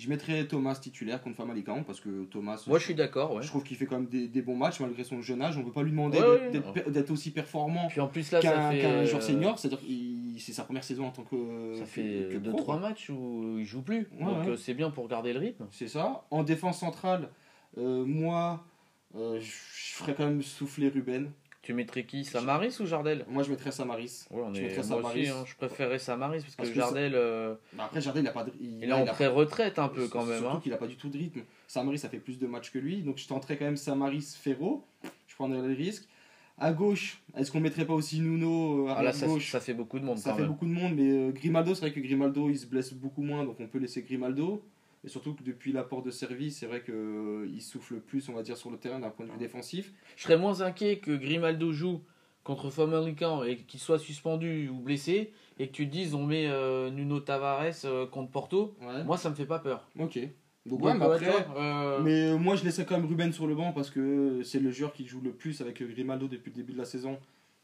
Je 0.00 0.08
mettrai 0.08 0.46
Thomas 0.48 0.74
titulaire 0.76 1.20
contre 1.20 1.36
Famalicão 1.36 1.84
parce 1.84 2.00
que 2.00 2.24
Thomas. 2.24 2.62
Moi, 2.66 2.78
je 2.78 2.84
suis 2.84 2.94
d'accord, 2.94 3.34
ouais. 3.34 3.42
Je 3.42 3.48
trouve 3.48 3.62
qu'il 3.62 3.76
fait 3.76 3.84
quand 3.86 3.96
même 3.96 4.06
des, 4.08 4.28
des 4.28 4.40
bons 4.42 4.56
matchs 4.56 4.80
malgré 4.80 5.04
son 5.04 5.20
jeune 5.20 5.42
âge. 5.42 5.56
On 5.56 5.60
ne 5.60 5.64
peut 5.66 5.72
pas 5.72 5.82
lui 5.82 5.90
demander 5.90 6.18
Ouais, 6.18 6.50
d'être- 6.50 7.10
aussi 7.10 7.30
performant 7.30 7.88
Puis 7.88 8.00
en 8.00 8.08
plus, 8.08 8.30
là, 8.32 8.40
ça 8.40 8.50
qu'un 8.52 8.70
fait, 8.70 8.84
euh, 8.84 9.04
joueur 9.06 9.22
senior. 9.22 9.58
C'est-à-dire 9.58 9.80
que 9.80 9.86
c'est 10.38 10.52
sa 10.52 10.64
première 10.64 10.84
saison 10.84 11.06
en 11.06 11.10
tant 11.10 11.22
que. 11.24 11.74
ça 11.76 11.84
fait 11.84 12.28
que 12.32 12.38
pro, 12.38 12.58
2-3 12.58 12.64
quoi. 12.64 12.78
matchs 12.78 13.10
où 13.10 13.56
il 13.58 13.64
joue 13.66 13.82
plus. 13.82 14.08
Ouais, 14.18 14.24
Donc 14.24 14.44
ouais. 14.44 14.48
euh, 14.52 14.56
c'est 14.56 14.72
bien 14.74 14.90
pour 14.90 15.06
garder 15.06 15.32
le 15.34 15.38
rythme. 15.40 15.66
C'est 15.70 15.88
ça. 15.88 16.24
En 16.30 16.42
défense 16.44 16.78
centrale, 16.80 17.28
euh, 17.76 18.04
moi, 18.06 18.64
euh, 19.16 19.38
je 19.40 19.50
ferais 19.94 20.14
quand 20.14 20.24
même 20.24 20.42
souffler 20.42 20.88
Ruben. 20.88 21.30
Tu 21.62 21.74
mettrais 21.74 22.04
qui 22.04 22.24
Samaris 22.24 22.78
ou 22.80 22.86
Jardel? 22.86 23.26
Moi, 23.28 23.42
je 23.42 23.50
mettrais 23.50 23.70
Samaris. 23.70 24.26
Ouais, 24.30 24.42
on 24.42 24.54
Je 24.54 24.60
est, 24.60 24.62
mettrais 24.62 24.76
moi 24.78 24.96
Samaris. 25.02 25.20
aussi, 25.22 25.30
hein, 25.30 25.44
je 25.46 25.54
préférerais 25.56 25.98
Samaris 25.98 26.40
parce, 26.40 26.56
Parce 26.56 26.68
que 26.70 26.74
Jardel, 26.74 27.12
euh, 27.14 27.54
Bah, 27.74 27.84
après, 27.84 28.00
Jardin, 28.00 28.20
il 28.20 28.26
a 28.28 28.32
pas 28.32 28.44
de. 28.44 28.52
il 28.60 28.82
est 28.84 28.92
en 28.92 29.04
pré-retraite 29.04 29.78
un 29.78 29.88
peu 29.88 30.08
quand 30.08 30.24
même. 30.24 30.38
Surtout 30.38 30.56
hein. 30.56 30.60
qu'il 30.62 30.72
n'a 30.72 30.78
pas 30.78 30.86
du 30.86 30.96
tout 30.96 31.10
de 31.10 31.18
rythme. 31.18 31.42
Samaris, 31.66 31.98
ça 31.98 32.08
fait 32.08 32.18
plus 32.18 32.38
de 32.38 32.46
matchs 32.46 32.70
que 32.70 32.78
lui. 32.78 33.02
Donc, 33.02 33.18
je 33.18 33.28
tenterais 33.28 33.58
quand 33.58 33.66
même 33.66 33.76
Samaris 33.76 34.36
Ferro. 34.40 34.86
Je 35.26 35.34
prendrais 35.34 35.60
le 35.60 35.74
risque. 35.74 36.08
À 36.62 36.72
gauche, 36.72 37.22
est-ce 37.36 37.50
qu'on 37.50 37.60
mettrait 37.60 37.86
pas 37.86 37.94
aussi 37.94 38.20
Nuno 38.20 38.86
euh, 38.88 38.94
Ah, 38.96 39.02
là, 39.02 39.12
ça, 39.12 39.26
gauche? 39.26 39.50
ça 39.50 39.60
fait 39.60 39.72
beaucoup 39.74 39.98
de 39.98 40.04
monde 40.04 40.18
Ça 40.18 40.30
quand 40.30 40.36
fait 40.36 40.42
même. 40.42 40.50
beaucoup 40.50 40.66
de 40.66 40.72
monde, 40.72 40.94
mais 40.94 41.10
euh, 41.10 41.30
Grimaldo, 41.30 41.74
c'est 41.74 41.80
vrai 41.82 41.92
que 41.92 42.00
Grimaldo, 42.00 42.50
il 42.50 42.58
se 42.58 42.66
blesse 42.66 42.92
beaucoup 42.92 43.22
moins, 43.22 43.44
donc 43.44 43.56
on 43.60 43.66
peut 43.66 43.78
laisser 43.78 44.02
Grimaldo. 44.02 44.62
Et 45.04 45.08
surtout 45.08 45.34
que 45.34 45.42
depuis 45.42 45.72
l'apport 45.72 46.02
de 46.02 46.10
service, 46.10 46.58
c'est 46.58 46.66
vrai 46.66 46.82
qu'il 46.82 47.62
souffle 47.62 48.00
plus, 48.00 48.28
on 48.28 48.34
va 48.34 48.42
dire, 48.42 48.56
sur 48.56 48.70
le 48.70 48.76
terrain 48.76 48.98
d'un 48.98 49.10
point 49.10 49.26
de 49.26 49.32
vue 49.32 49.38
défensif. 49.38 49.92
Je 50.16 50.22
serais 50.24 50.36
moins 50.36 50.60
inquiet 50.60 50.98
que 50.98 51.16
Grimaldo 51.16 51.72
joue 51.72 52.02
contre 52.44 52.70
Famalicão 52.70 53.44
et 53.44 53.56
qu'il 53.56 53.80
soit 53.80 53.98
suspendu 53.98 54.68
ou 54.68 54.78
blessé 54.78 55.32
et 55.58 55.68
que 55.68 55.72
tu 55.72 55.86
te 55.86 55.92
dises 55.92 56.14
on 56.14 56.24
met 56.24 56.46
euh, 56.48 56.90
Nuno 56.90 57.20
Tavares 57.20 57.84
euh, 57.84 58.06
contre 58.06 58.30
Porto. 58.30 58.74
Ouais. 58.80 59.04
Moi, 59.04 59.16
ça 59.16 59.30
me 59.30 59.34
fait 59.34 59.46
pas 59.46 59.58
peur. 59.58 59.88
Ok. 59.98 60.18
Donc, 60.66 60.82
ouais, 60.84 60.94
mais 60.94 61.04
après, 61.06 61.46
euh, 61.56 62.00
mais 62.02 62.30
euh, 62.30 62.36
moi, 62.36 62.54
je 62.54 62.64
laisserais 62.64 62.84
quand 62.84 62.98
même 62.98 63.06
Ruben 63.06 63.32
sur 63.32 63.46
le 63.46 63.54
banc 63.54 63.72
parce 63.72 63.88
que 63.88 64.42
c'est 64.42 64.60
le 64.60 64.70
joueur 64.70 64.92
qui 64.92 65.06
joue 65.06 65.22
le 65.22 65.32
plus 65.32 65.62
avec 65.62 65.80
euh, 65.80 65.86
Grimaldo 65.86 66.28
depuis 66.28 66.50
le 66.50 66.56
début 66.56 66.72
de 66.72 66.78
la 66.78 66.84
saison. 66.84 67.18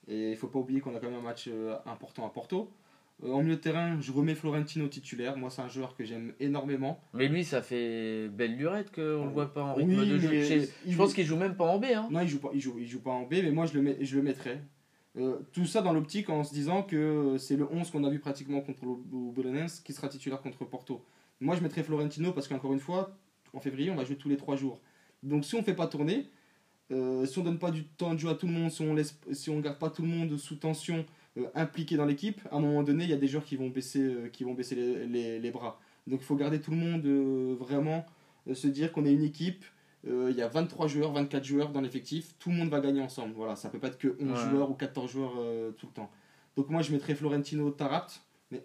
Et 0.08 0.30
il 0.30 0.36
faut 0.36 0.46
pas 0.46 0.58
oublier 0.58 0.80
qu'on 0.80 0.94
a 0.94 0.98
quand 0.98 1.10
même 1.10 1.18
un 1.18 1.22
match 1.22 1.48
euh, 1.48 1.76
important 1.84 2.26
à 2.26 2.30
Porto. 2.30 2.70
Euh, 3.24 3.32
en 3.32 3.42
milieu 3.42 3.56
de 3.56 3.60
terrain, 3.60 3.98
je 4.00 4.12
remets 4.12 4.34
Florentino 4.34 4.86
titulaire. 4.88 5.36
Moi, 5.38 5.48
c'est 5.50 5.62
un 5.62 5.68
joueur 5.68 5.94
que 5.96 6.04
j'aime 6.04 6.34
énormément. 6.38 7.00
Mais 7.14 7.28
lui, 7.28 7.44
ça 7.44 7.62
fait 7.62 8.28
belle 8.28 8.56
lurette 8.56 8.92
qu'on 8.94 9.24
le 9.24 9.30
voit 9.32 9.52
pas 9.52 9.62
en 9.62 9.76
Oui, 9.76 9.84
rythme 9.96 10.12
de 10.12 10.18
jeu. 10.18 10.28
Je, 10.42 10.54
il- 10.86 10.92
je 10.92 10.96
pense 10.96 11.14
qu'il 11.14 11.24
joue 11.24 11.36
même 11.36 11.56
pas 11.56 11.64
en 11.64 11.78
B. 11.78 11.86
Hein. 11.94 12.08
Non, 12.10 12.20
il 12.20 12.28
joue 12.28 12.40
pas, 12.40 12.50
il 12.52 12.60
joue, 12.60 12.76
il 12.78 12.86
joue 12.86 13.00
pas 13.00 13.12
en 13.12 13.22
B, 13.22 13.36
mais 13.42 13.50
moi 13.52 13.64
je 13.66 13.74
le, 13.74 13.82
mets, 13.82 13.96
je 14.02 14.16
le 14.16 14.22
mettrais. 14.22 14.60
Euh, 15.16 15.38
tout 15.54 15.64
ça 15.64 15.80
dans 15.80 15.94
l'optique 15.94 16.28
en 16.28 16.44
se 16.44 16.52
disant 16.52 16.82
que 16.82 17.36
c'est 17.38 17.56
le 17.56 17.66
11 17.72 17.90
qu'on 17.90 18.04
a 18.04 18.10
vu 18.10 18.18
pratiquement 18.18 18.60
contre 18.60 18.84
le 18.84 19.32
Belenenses 19.32 19.80
qui 19.80 19.94
sera 19.94 20.08
titulaire 20.08 20.42
contre 20.42 20.66
Porto. 20.66 21.02
Moi 21.40 21.56
je 21.56 21.62
mettrais 21.62 21.82
Florentino 21.82 22.32
parce 22.32 22.48
qu'encore 22.48 22.74
une 22.74 22.80
fois, 22.80 23.16
en 23.54 23.60
février 23.60 23.90
on 23.90 23.94
va 23.96 24.04
jouer 24.04 24.16
tous 24.16 24.28
les 24.28 24.36
3 24.36 24.56
jours. 24.56 24.78
Donc 25.22 25.46
si 25.46 25.54
on 25.54 25.62
fait 25.62 25.72
pas 25.74 25.86
tourner, 25.86 26.28
euh, 26.92 27.24
si 27.24 27.38
on 27.38 27.42
donne 27.42 27.58
pas 27.58 27.70
du 27.70 27.84
temps 27.84 28.12
de 28.12 28.18
jeu 28.18 28.28
à 28.28 28.34
tout 28.34 28.46
le 28.46 28.52
monde, 28.52 28.70
si 28.70 28.82
on 28.82 28.92
laisse, 28.94 29.18
si 29.32 29.48
on 29.48 29.58
garde 29.60 29.78
pas 29.78 29.88
tout 29.88 30.02
le 30.02 30.08
monde 30.08 30.36
sous 30.36 30.56
tension 30.56 31.06
euh, 31.38 31.46
impliqué 31.54 31.96
dans 31.96 32.04
l'équipe, 32.06 32.40
à 32.50 32.56
un 32.56 32.60
moment 32.60 32.82
donné 32.82 33.04
il 33.04 33.10
y 33.10 33.14
a 33.14 33.16
des 33.18 33.26
joueurs 33.28 33.44
qui 33.44 33.56
vont 33.56 33.68
baisser, 33.68 34.00
euh, 34.00 34.28
qui 34.28 34.44
vont 34.44 34.54
baisser 34.54 34.74
les, 34.74 35.06
les- 35.06 35.38
les 35.38 35.50
bras. 35.50 35.80
Donc 36.06 36.20
il 36.20 36.24
faut 36.24 36.36
garder 36.36 36.60
tout 36.60 36.70
le 36.70 36.76
monde 36.76 37.04
euh, 37.06 37.54
vraiment, 37.58 38.06
se 38.52 38.68
dire 38.68 38.92
qu'on 38.92 39.04
est 39.04 39.12
une 39.12 39.24
équipe 39.24 39.64
il 40.08 40.36
y 40.36 40.42
a 40.42 40.46
23 40.46 40.86
joueurs, 40.86 41.12
24 41.12 41.42
joueurs 41.42 41.70
dans 41.70 41.80
l'effectif, 41.80 42.36
tout 42.38 42.50
le 42.50 42.54
monde 42.56 42.68
va 42.68 42.78
gagner 42.78 43.00
ensemble. 43.00 43.34
Voilà, 43.34 43.56
ça 43.56 43.68
peut 43.70 43.80
pas 43.80 43.88
être 43.88 43.98
que 43.98 44.16
11 44.20 44.30
Ouais. 44.30 44.50
joueurs 44.50 44.70
ou 44.70 44.74
14 44.74 45.10
joueurs 45.10 45.32
tout 45.76 45.86
le 45.86 45.92
temps. 45.92 46.12
Donc 46.56 46.68
moi 46.70 46.80
je 46.80 46.92
mettrais 46.92 47.16
Florentino 47.16 47.68
Tarapt 47.72 48.22
mais, 48.52 48.64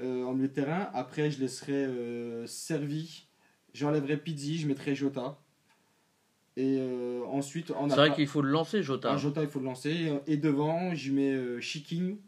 euh, 0.00 0.22
en 0.24 0.34
milieu 0.34 0.48
de 0.48 0.52
terrain. 0.52 0.90
Après 0.92 1.30
je 1.30 1.40
laisserais 1.40 1.72
euh, 1.72 2.46
Servi, 2.46 3.26
j'enlèverais 3.72 4.18
Pizzi, 4.18 4.58
je 4.58 4.68
mettrais 4.68 4.94
Jota. 4.94 5.38
Et 6.56 6.78
euh, 6.80 7.22
ensuite 7.26 7.70
en 7.70 7.88
C'est 7.88 7.96
vrai 7.96 8.14
qu'il 8.14 8.26
faut 8.26 8.40
le 8.40 8.50
lancer, 8.50 8.82
Jota. 8.82 9.12
ah, 9.12 9.16
Jota 9.16 9.42
il 9.42 9.48
faut 9.48 9.58
le 9.58 9.66
lancer. 9.66 10.12
Et 10.26 10.36
devant 10.36 10.94
je 10.94 11.12
mets 11.12 11.32
euh, 11.34 11.60
Chiquinho. 11.60 12.18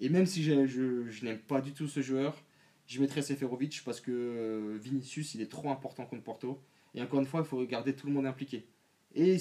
Et 0.00 0.08
même 0.08 0.26
si 0.26 0.42
je, 0.42 0.66
je 0.66 1.24
n'aime 1.24 1.38
pas 1.38 1.60
du 1.60 1.72
tout 1.72 1.86
ce 1.86 2.02
joueur, 2.02 2.34
je 2.86 3.00
mettrais 3.00 3.22
Seferovic 3.22 3.82
parce 3.84 4.00
que 4.00 4.10
euh, 4.10 4.78
Vinicius 4.82 5.34
il 5.34 5.40
est 5.40 5.50
trop 5.50 5.70
important 5.70 6.04
contre 6.04 6.22
Porto. 6.22 6.60
Et 6.96 7.02
encore 7.02 7.18
une 7.20 7.26
fois, 7.26 7.40
il 7.40 7.46
faut 7.46 7.64
garder 7.64 7.92
tout 7.94 8.06
le 8.06 8.12
monde 8.12 8.26
impliqué. 8.26 8.66
Et, 9.16 9.36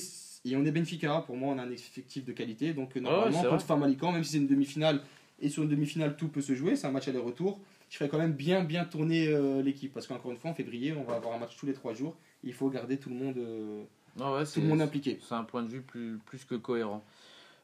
et 0.45 0.55
on 0.55 0.65
est 0.65 0.71
Benfica, 0.71 1.21
pour 1.25 1.35
moi 1.37 1.53
on 1.55 1.57
a 1.57 1.63
un 1.63 1.71
effectif 1.71 2.23
de 2.25 2.33
qualité. 2.33 2.73
Donc 2.73 2.95
euh, 2.95 2.99
normalement, 2.99 3.31
c'est 3.41 3.47
contre 3.47 3.65
vrai. 3.65 3.75
Famalicão, 3.75 4.11
même 4.11 4.23
si 4.23 4.33
c'est 4.33 4.37
une 4.37 4.47
demi-finale, 4.47 5.01
et 5.39 5.49
sur 5.49 5.63
une 5.63 5.69
demi-finale 5.69 6.15
tout 6.15 6.27
peut 6.27 6.41
se 6.41 6.53
jouer, 6.53 6.75
c'est 6.75 6.85
un 6.87 6.91
match 6.91 7.07
aller-retour, 7.07 7.59
je 7.89 7.97
ferais 7.97 8.09
quand 8.09 8.19
même 8.19 8.33
bien 8.33 8.63
bien 8.63 8.85
tourner 8.85 9.27
euh, 9.27 9.61
l'équipe. 9.63 9.91
Parce 9.93 10.05
qu'encore 10.07 10.31
une 10.31 10.37
fois, 10.37 10.51
en 10.51 10.53
février, 10.53 10.93
on 10.93 11.03
va 11.03 11.15
avoir 11.15 11.33
un 11.35 11.39
match 11.39 11.57
tous 11.57 11.65
les 11.65 11.73
trois 11.73 11.93
jours. 11.95 12.15
Il 12.43 12.53
faut 12.53 12.69
garder 12.69 12.97
tout 12.97 13.09
le 13.09 13.15
monde, 13.15 13.37
euh, 13.37 13.83
Ah 14.19 14.33
ouais, 14.33 14.45
tout 14.45 14.61
le 14.61 14.67
monde 14.67 14.81
impliqué. 14.81 15.19
C'est 15.27 15.35
un 15.35 15.43
point 15.43 15.63
de 15.63 15.69
vue 15.69 15.81
plus, 15.81 16.19
plus 16.25 16.45
que 16.45 16.55
cohérent. 16.55 17.03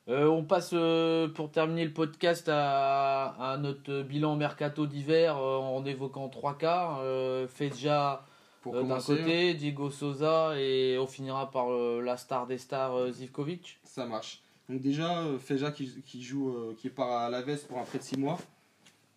Euh, 0.07 0.25
on 0.25 0.43
passe 0.43 0.71
euh, 0.73 1.27
pour 1.27 1.51
terminer 1.51 1.85
le 1.85 1.93
podcast 1.93 2.49
à, 2.49 3.27
à 3.51 3.57
notre 3.57 4.01
bilan 4.01 4.35
mercato 4.35 4.87
d'hiver 4.87 5.37
euh, 5.37 5.57
en 5.57 5.85
évoquant 5.85 6.29
trois 6.29 6.57
cas. 6.57 6.99
Fedja 7.47 8.25
d'un 8.65 8.99
côté, 8.99 9.53
Diego 9.53 9.89
Souza 9.89 10.53
et 10.59 10.97
on 10.99 11.07
finira 11.07 11.49
par 11.49 11.69
la 11.69 12.17
star 12.17 12.47
des 12.47 12.57
stars 12.57 13.11
Zivkovic. 13.11 13.79
Ça 13.83 14.05
marche. 14.05 14.41
Donc 14.67 14.81
déjà, 14.81 15.23
Feja 15.39 15.71
qui, 15.71 16.01
qui 16.05 16.21
joue, 16.21 16.75
qui 16.77 16.89
part 16.89 17.11
à 17.11 17.29
la 17.29 17.41
veste 17.41 17.67
pour 17.67 17.79
un 17.79 17.83
prêt 17.83 17.99
de 17.99 18.03
6 18.03 18.17
mois. 18.17 18.37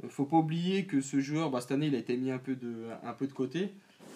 Faut 0.08 0.24
pas 0.24 0.36
oublier 0.36 0.86
que 0.86 1.00
ce 1.00 1.20
joueur, 1.20 1.50
bah, 1.50 1.60
cette 1.60 1.72
année, 1.72 1.86
il 1.86 1.94
a 1.94 1.98
été 1.98 2.16
mis 2.16 2.30
un 2.30 2.38
peu 2.38 2.54
de, 2.54 2.86
un 3.04 3.12
peu 3.12 3.26
de 3.26 3.32
côté. 3.32 3.72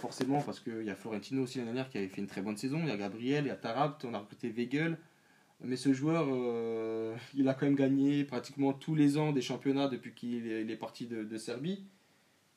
Forcément, 0.06 0.40
parce 0.40 0.60
qu'il 0.60 0.84
y 0.84 0.90
a 0.90 0.94
Florentino 0.94 1.42
aussi 1.42 1.58
l'année 1.58 1.72
dernière 1.72 1.90
qui 1.90 1.98
avait 1.98 2.06
fait 2.06 2.20
une 2.20 2.28
très 2.28 2.40
bonne 2.40 2.56
saison. 2.56 2.78
Il 2.78 2.86
y 2.86 2.92
a 2.92 2.96
Gabriel, 2.96 3.46
il 3.46 3.48
y 3.48 3.50
a 3.50 3.56
Tarabt, 3.56 4.04
on 4.04 4.14
a 4.14 4.20
recruté 4.20 4.50
Weigel. 4.50 4.98
Mais 5.64 5.74
ce 5.74 5.92
joueur, 5.92 6.28
euh, 6.30 7.16
il 7.34 7.48
a 7.48 7.54
quand 7.54 7.66
même 7.66 7.74
gagné 7.74 8.22
pratiquement 8.22 8.72
tous 8.72 8.94
les 8.94 9.18
ans 9.18 9.32
des 9.32 9.42
championnats 9.42 9.88
depuis 9.88 10.14
qu'il 10.14 10.46
est, 10.46 10.76
parti 10.76 11.06
de, 11.06 11.36
Serbie. 11.38 11.82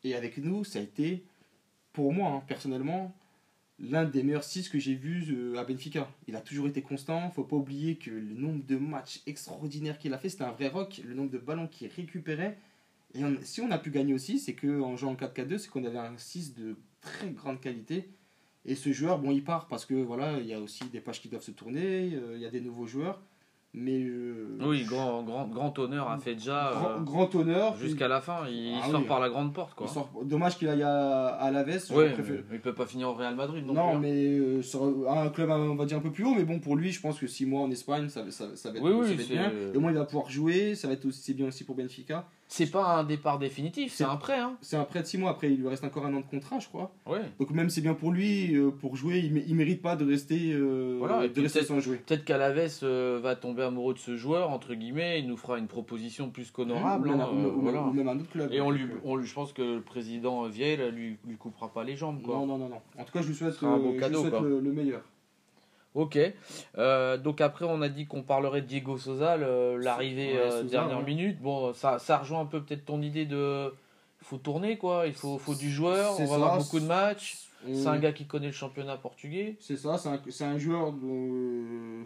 Et 0.04 0.14
avec 0.14 0.38
nous, 0.38 0.64
ça 0.64 0.78
a 0.78 0.84
été, 0.84 1.24
pour 1.92 2.14
moi, 2.14 2.30
hein, 2.30 2.44
personnellement, 2.48 3.16
l'un 3.80 4.06
des 4.06 4.22
meilleurs 4.22 4.44
6 4.44 4.70
que 4.70 4.78
j'ai 4.78 4.94
vus 4.94 5.34
euh, 5.36 5.58
à 5.58 5.64
Benfica. 5.64 6.08
Il 6.28 6.36
a 6.36 6.42
toujours 6.42 6.68
été 6.68 6.84
constant. 6.84 7.32
Faut 7.32 7.46
pas 7.46 7.56
oublier 7.56 7.96
que 7.96 8.12
le 8.12 8.36
nombre 8.36 8.64
de 8.64 8.78
matchs 8.78 9.24
extraordinaires 9.26 9.98
qu'il 9.98 10.14
a 10.14 10.20
fait, 10.20 10.30
c'était 10.30 10.44
un 10.44 10.52
vrai 10.52 10.68
rock. 10.68 11.02
Le 11.04 11.16
nombre 11.16 11.32
de 11.32 11.40
ballons 11.40 11.68
qu'il 11.68 11.88
récupérait. 11.88 12.60
Et 13.16 13.22
si 13.42 13.60
on 13.62 13.72
a 13.72 13.80
pu 13.80 13.90
gagner 13.90 14.14
aussi, 14.14 14.38
c'est 14.38 14.54
qu'en 14.54 14.96
jouant 14.96 15.14
en 15.14 15.16
4-4-2, 15.16 15.58
c'est 15.58 15.70
qu'on 15.70 15.84
avait 15.84 15.98
un 15.98 16.16
6 16.16 16.54
de 16.54 16.78
très 17.02 17.30
grande 17.30 17.60
qualité. 17.60 18.10
Et 18.66 18.76
ce 18.76 18.92
joueur, 18.92 19.20
bon, 19.20 19.32
il 19.32 19.44
part 19.44 19.68
parce 19.68 19.86
que 19.86 19.94
voilà, 19.96 20.38
il 20.40 20.46
y 20.46 20.54
a 20.54 20.60
aussi 20.60 20.84
des 20.86 21.00
pages 21.00 21.22
qui 21.22 21.30
doivent 21.30 21.42
se 21.44 21.52
tourner, 21.52 22.12
euh, 22.14 22.34
il 22.36 22.42
y 22.42 22.46
a 22.46 22.50
des 22.50 22.62
nouveaux 22.62 22.86
joueurs. 22.86 23.22
Mais. 23.74 24.02
euh, 24.02 24.58
Oui, 24.62 24.84
grand, 24.84 25.22
grand, 25.24 25.48
grand 25.48 25.78
honneur 25.78 26.10
à 26.10 26.18
Fedja 26.18 26.72
grand, 26.74 26.90
euh, 26.90 27.00
grand 27.02 27.36
honneur. 27.36 27.78
jusqu'à 27.78 28.08
la 28.08 28.20
fin. 28.20 28.48
Il 28.50 28.76
Ah 28.84 28.90
sort 28.90 29.02
oui. 29.02 29.08
par 29.08 29.20
la 29.20 29.30
grande 29.30 29.54
porte, 29.54 29.76
quoi. 29.76 29.88
Sort- 29.88 30.10
Dommage 30.26 30.58
qu'il 30.58 30.68
aille 30.70 30.82
à, 30.82 31.28
à 31.28 31.52
la 31.52 31.64
veste. 31.64 31.92
Mais 31.96 32.12
il 32.52 32.60
peut 32.62 32.74
pas 32.74 32.88
finir 32.88 33.10
au 33.10 33.14
Real 33.14 33.36
Madrid 33.36 33.64
non, 33.66 33.74
Non, 33.74 33.90
plus. 33.90 33.96
hein. 33.98 34.00
mais 34.02 34.26
euh, 34.40 34.62
sur 34.64 35.10
un 35.10 35.30
club, 35.30 35.52
on 35.52 35.76
va 35.76 35.86
dire, 35.86 35.98
un 35.98 36.02
peu 36.02 36.12
plus 36.12 36.26
haut. 36.26 36.34
Mais 36.36 36.46
bon, 36.46 36.60
pour 36.60 36.76
lui, 36.76 36.92
je 36.92 37.00
pense 37.00 37.20
que 37.20 37.28
6 37.28 37.46
mois 37.46 37.62
en 37.62 37.70
Espagne, 37.70 38.10
ça, 38.10 38.30
ça, 38.32 38.56
ça 38.56 38.72
va 38.72 38.78
être, 38.80 38.84
Oui, 38.84 38.92
ça 38.92 38.98
oui, 39.12 39.16
va 39.16 39.22
être 39.22 39.30
bien. 39.30 39.52
Au 39.76 39.80
moins, 39.80 39.92
il 39.92 39.98
va 39.98 40.06
pouvoir 40.06 40.30
jouer. 40.32 40.74
Ça 40.74 40.88
va 40.88 40.96
être 40.96 41.06
aussi 41.06 41.36
bien 41.36 41.48
aussi 41.48 41.64
pour 41.64 41.76
Benfica. 41.76 42.28
C'est 42.52 42.72
pas 42.72 42.98
un 42.98 43.04
départ 43.04 43.38
définitif, 43.38 43.94
c'est 43.94 44.04
un 44.04 44.16
prêt. 44.16 44.40
Hein. 44.40 44.58
C'est 44.62 44.76
un 44.76 44.84
prêt 44.84 45.02
de 45.04 45.06
6 45.06 45.20
mois. 45.20 45.30
Après, 45.30 45.52
il 45.52 45.58
lui 45.60 45.68
reste 45.68 45.84
encore 45.84 46.04
un 46.08 46.14
an 46.16 46.20
de 46.22 46.26
contrat, 46.26 46.58
je 46.58 46.68
crois. 46.68 46.92
Ouais. 47.06 47.22
Donc, 47.40 47.52
même 47.52 47.70
c'est 47.70 47.80
bien 47.82 47.94
pour 47.94 48.12
lui, 48.12 48.56
euh, 48.56 48.72
pour 48.72 48.96
jouer, 48.96 49.20
il, 49.20 49.32
mé- 49.32 49.44
il 49.48 49.54
mérite 49.56 49.84
pas 49.84 49.96
de 49.96 50.04
rester, 50.04 50.52
euh, 50.54 50.96
Voilà, 50.98 51.28
de 51.28 51.42
rester 51.42 51.64
sans 51.64 51.80
jouer. 51.80 51.98
Peut-être 51.98 52.26
qu'Alaves 52.26 52.80
euh, 52.82 53.20
va 53.22 53.36
tomber 53.36 53.62
amoureux 53.62 53.94
de 53.94 54.00
ce 54.00 54.18
joueur, 54.18 54.50
entre 54.50 54.74
guillemets, 54.74 55.20
il 55.20 55.28
nous 55.28 55.38
fera 55.38 55.60
une 55.60 55.68
proposition 55.68 56.32
plus 56.32 56.50
qu'honorable. 56.50 57.10
hein, 57.12 57.30
voilà. 57.62 57.84
ou 57.84 57.94
même 57.94 58.08
un 58.08 58.18
autre 58.20 58.32
club. 58.32 58.52
Et 58.52 58.62
on 58.62 58.72
lui, 58.72 58.88
on 59.04 59.16
lui- 59.16 59.28
je 59.28 59.34
pense 59.36 59.54
que 59.54 59.62
le 59.76 59.82
président 59.82 60.48
Viel 60.48 60.90
lui, 60.90 61.18
lui 61.28 61.38
coupera 61.38 61.72
pas 61.72 61.84
les 61.84 61.96
jambes. 61.96 62.24
Quoi. 62.24 62.34
Non, 62.34 62.48
non, 62.48 62.58
non, 62.58 62.70
non. 62.70 62.82
En 62.98 63.04
tout 63.04 63.12
cas, 63.14 63.22
je 63.22 63.28
lui 63.28 63.36
souhaite, 63.36 63.62
lui 63.62 64.00
cadeau, 64.00 64.22
souhaite 64.22 64.42
le 64.42 64.74
meilleur. 64.74 65.02
Ok. 65.96 66.18
Euh, 66.78 67.18
donc 67.18 67.42
après, 67.42 67.66
on 67.66 67.82
a 67.82 67.90
dit 67.90 68.06
qu'on 68.06 68.22
parlerait 68.24 68.62
de 68.62 68.68
Diego 68.68 68.98
Sosa, 68.98 69.38
l'arrivée 69.38 70.34
Ouais, 70.34 70.40
euh, 70.40 70.64
dernière 70.64 71.00
ouais. 71.00 71.04
minute. 71.06 71.42
Bon, 71.42 71.74
ça, 71.74 72.00
ça 72.00 72.18
rejoint 72.20 72.42
un 72.42 72.46
peu 72.46 72.62
peut-être 72.62 72.86
ton 72.86 73.02
idée 73.02 73.26
de. 73.26 73.74
Il 74.22 74.26
faut 74.26 74.38
tourner, 74.38 74.78
quoi. 74.78 75.08
Il 75.08 75.14
faut, 75.14 75.38
faut 75.38 75.56
du 75.56 75.72
joueur. 75.72 76.14
On 76.20 76.24
va 76.24 76.28
ça, 76.28 76.36
avoir 76.36 76.58
beaucoup 76.58 76.80
de 76.80 76.86
matchs. 76.86 77.38
C'est 77.66 77.88
un 77.88 77.98
gars 77.98 78.14
qui 78.14 78.26
connaît 78.26 78.48
le 78.48 78.54
championnat 78.54 78.96
portugais. 78.98 79.58
C'est 79.60 79.76
ça, 79.76 79.98
c'est 79.98 80.44
un, 80.46 80.52
un 80.52 80.58
joueur 80.58 80.94
dont, 80.94 82.06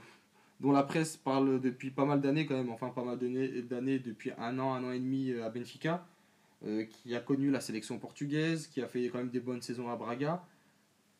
dont 0.59 0.71
la 0.71 0.81
presse 0.81 1.15
parle 1.15 1.61
depuis 1.61 1.91
pas 1.91 2.05
mal 2.05 2.21
d'années 2.21 2.47
quand 2.47 2.55
même, 2.55 2.71
enfin 2.71 2.89
pas 2.89 3.03
mal 3.03 3.19
d'années, 3.19 3.61
d'années, 3.61 3.99
depuis 3.99 4.31
un 4.39 4.57
an, 4.57 4.73
un 4.73 4.83
an 4.83 4.91
et 4.91 4.99
demi 4.99 5.29
euh, 5.29 5.45
à 5.45 5.49
Benfica, 5.49 6.05
euh, 6.65 6.85
qui 6.85 7.15
a 7.15 7.19
connu 7.19 7.51
la 7.51 7.59
sélection 7.61 7.99
portugaise, 7.99 8.65
qui 8.67 8.81
a 8.81 8.87
fait 8.87 9.07
quand 9.09 9.19
même 9.19 9.29
des 9.29 9.41
bonnes 9.41 9.61
saisons 9.61 9.91
à 9.91 9.95
Braga. 9.95 10.41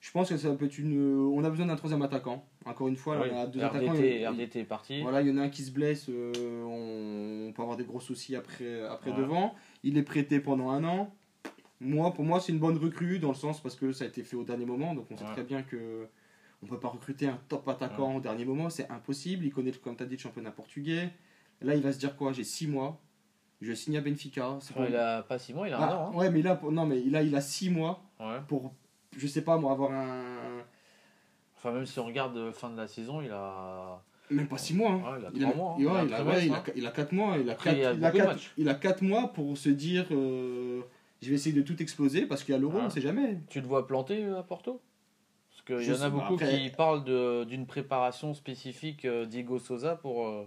Je 0.03 0.11
pense 0.11 0.27
que 0.27 0.35
ça 0.35 0.51
peut 0.51 0.65
être 0.65 0.77
une... 0.77 1.31
On 1.33 1.41
a 1.45 1.49
besoin 1.49 1.65
d'un 1.65 1.77
troisième 1.77 2.01
attaquant. 2.01 2.45
Encore 2.65 2.89
une 2.89 2.97
fois, 2.97 3.15
là, 3.15 3.21
Oui. 3.23 3.29
on 3.31 3.39
a 3.39 3.47
deux 3.47 3.61
attaquants. 3.63 3.93
RDT, 3.93 4.59
est 4.59 4.63
parti. 4.65 5.01
Voilà, 5.01 5.21
il 5.21 5.29
y 5.29 5.31
en 5.31 5.37
a 5.37 5.43
un 5.43 5.49
qui 5.49 5.61
se 5.63 5.71
blesse, 5.71 6.07
euh, 6.09 6.61
on, 6.65 7.53
peut 7.53 7.61
avoir 7.61 7.77
des 7.77 7.85
gros 7.85 8.01
soucis 8.01 8.35
après, 8.35 8.81
après 8.83 9.13
devant. 9.13 9.55
Il 9.81 9.97
est 9.97 10.03
prêté 10.03 10.41
pendant 10.41 10.71
un 10.71 10.83
an. 10.83 11.15
Moi, 11.79 12.11
pour 12.13 12.25
moi, 12.25 12.41
c'est 12.41 12.51
une 12.51 12.59
bonne 12.59 12.75
recrue 12.77 13.17
dans 13.19 13.29
le 13.29 13.33
sens 13.35 13.61
parce 13.61 13.77
que 13.77 13.93
ça 13.93 14.03
a 14.03 14.07
été 14.09 14.23
fait 14.23 14.35
au 14.35 14.43
dernier 14.43 14.65
moment, 14.65 14.93
donc 14.93 15.05
on 15.09 15.15
sait 15.15 15.23
Ouais. 15.23 15.31
très 15.31 15.43
bien 15.43 15.63
que 15.63 16.05
on 16.61 16.65
peut 16.65 16.79
pas 16.81 16.89
recruter 16.89 17.27
un 17.27 17.39
top 17.47 17.65
attaquant 17.69 18.15
au 18.17 18.19
dernier 18.19 18.43
moment, 18.43 18.69
c'est 18.69 18.89
impossible. 18.89 19.45
Il 19.45 19.53
connaît, 19.53 19.71
comme 19.71 19.95
tu 19.95 20.03
as 20.03 20.05
dit, 20.05 20.15
le 20.15 20.19
championnat 20.21 20.51
portugais. 20.51 21.11
Là, 21.61 21.75
il 21.75 21.81
va 21.81 21.93
se 21.93 21.99
dire 21.99 22.17
quoi? 22.17 22.33
J'ai 22.33 22.43
6 22.43 22.67
mois, 22.67 23.01
je 23.61 23.71
signe 23.71 23.95
à 23.97 24.01
Benfica. 24.01 24.49
Enfin, 24.49 24.85
il 24.89 24.95
a 24.97 25.23
pas 25.23 25.39
six 25.39 25.53
mois, 25.53 25.69
il 25.69 25.73
a 25.73 25.77
Ah, 25.79 25.93
un 25.93 25.95
an. 25.97 26.11
hein. 26.11 26.17
Ouais, 26.17 26.29
mais 26.29 26.41
là, 26.41 26.59
non, 26.69 26.85
mais 26.85 26.99
là, 27.03 27.21
il 27.23 27.33
a 27.37 27.41
6 27.41 27.69
mois 27.69 28.03
Ouais. 28.19 28.39
pour, 28.49 28.73
je 29.17 29.27
sais 29.27 29.41
pas 29.43 29.57
moi, 29.57 29.71
avoir 29.71 29.91
un. 29.91 30.63
Enfin, 31.57 31.71
même 31.71 31.85
si 31.85 31.97
on 31.99 32.05
regarde 32.05 32.35
euh, 32.37 32.51
fin 32.51 32.69
de 32.69 32.77
la 32.77 32.87
saison, 32.87 33.21
il 33.21 33.31
a. 33.31 34.01
Même 34.31 34.47
pas 34.47 34.57
6 34.57 34.73
mois. 34.73 34.91
hein. 34.91 35.01
Ouais, 35.13 35.19
il 35.19 35.25
a 35.25 35.29
Il 35.35 35.45
a, 35.45 35.51
trois 35.51 35.57
mois. 35.57 35.71
hein. 35.73 35.75
ouais, 36.01 36.07
Il 36.07 36.13
a 36.13 36.23
ouais, 36.23 36.45
il 36.47 36.53
a- 36.53 36.57
hein. 36.57 36.63
il 36.75 36.87
a 36.87 36.91
4 36.91 37.11
mois. 37.11 37.37
Il 37.37 37.49
a 37.49 37.53
Après, 37.53 37.69
4 37.71 37.77
il 37.77 37.81
y 37.81 37.85
a 37.85 37.91
il 37.93 38.03
a 38.05 38.07
beaucoup 38.07 38.17
de 38.17 38.17
quatre- 38.23 38.33
matchs. 38.33 38.51
il 38.57 38.69
a 38.69 38.73
quatre 38.75 39.01
mois 39.01 39.27
pour 39.33 39.57
se 39.57 39.69
dire 39.69 40.05
euh, 40.11 40.81
je 41.21 41.29
vais 41.29 41.35
essayer 41.35 41.55
de 41.55 41.61
tout 41.61 41.81
exploser 41.81 42.25
parce 42.25 42.43
qu'il 42.43 42.53
y 42.53 42.55
a 42.55 42.59
l'euro, 42.59 42.77
Ah. 42.81 42.85
on 42.85 42.89
sait 42.89 43.01
jamais. 43.01 43.39
Tu 43.49 43.61
te 43.61 43.67
vois 43.67 43.85
planter 43.85 44.23
euh, 44.25 44.39
à 44.39 44.43
Porto? 44.43 44.81
Parce 45.51 45.81
qu'il 45.83 45.93
y 45.93 45.97
en 45.97 46.01
a 46.01 46.09
beaucoup 46.09 46.33
après- 46.35 46.59
qui 46.59 46.69
parlent 46.71 47.45
d'une 47.45 47.65
préparation 47.67 48.33
spécifique 48.33 49.05
euh, 49.05 49.25
Diego 49.25 49.59
Sosa 49.59 49.95
pour 49.95 50.27
euh, 50.27 50.45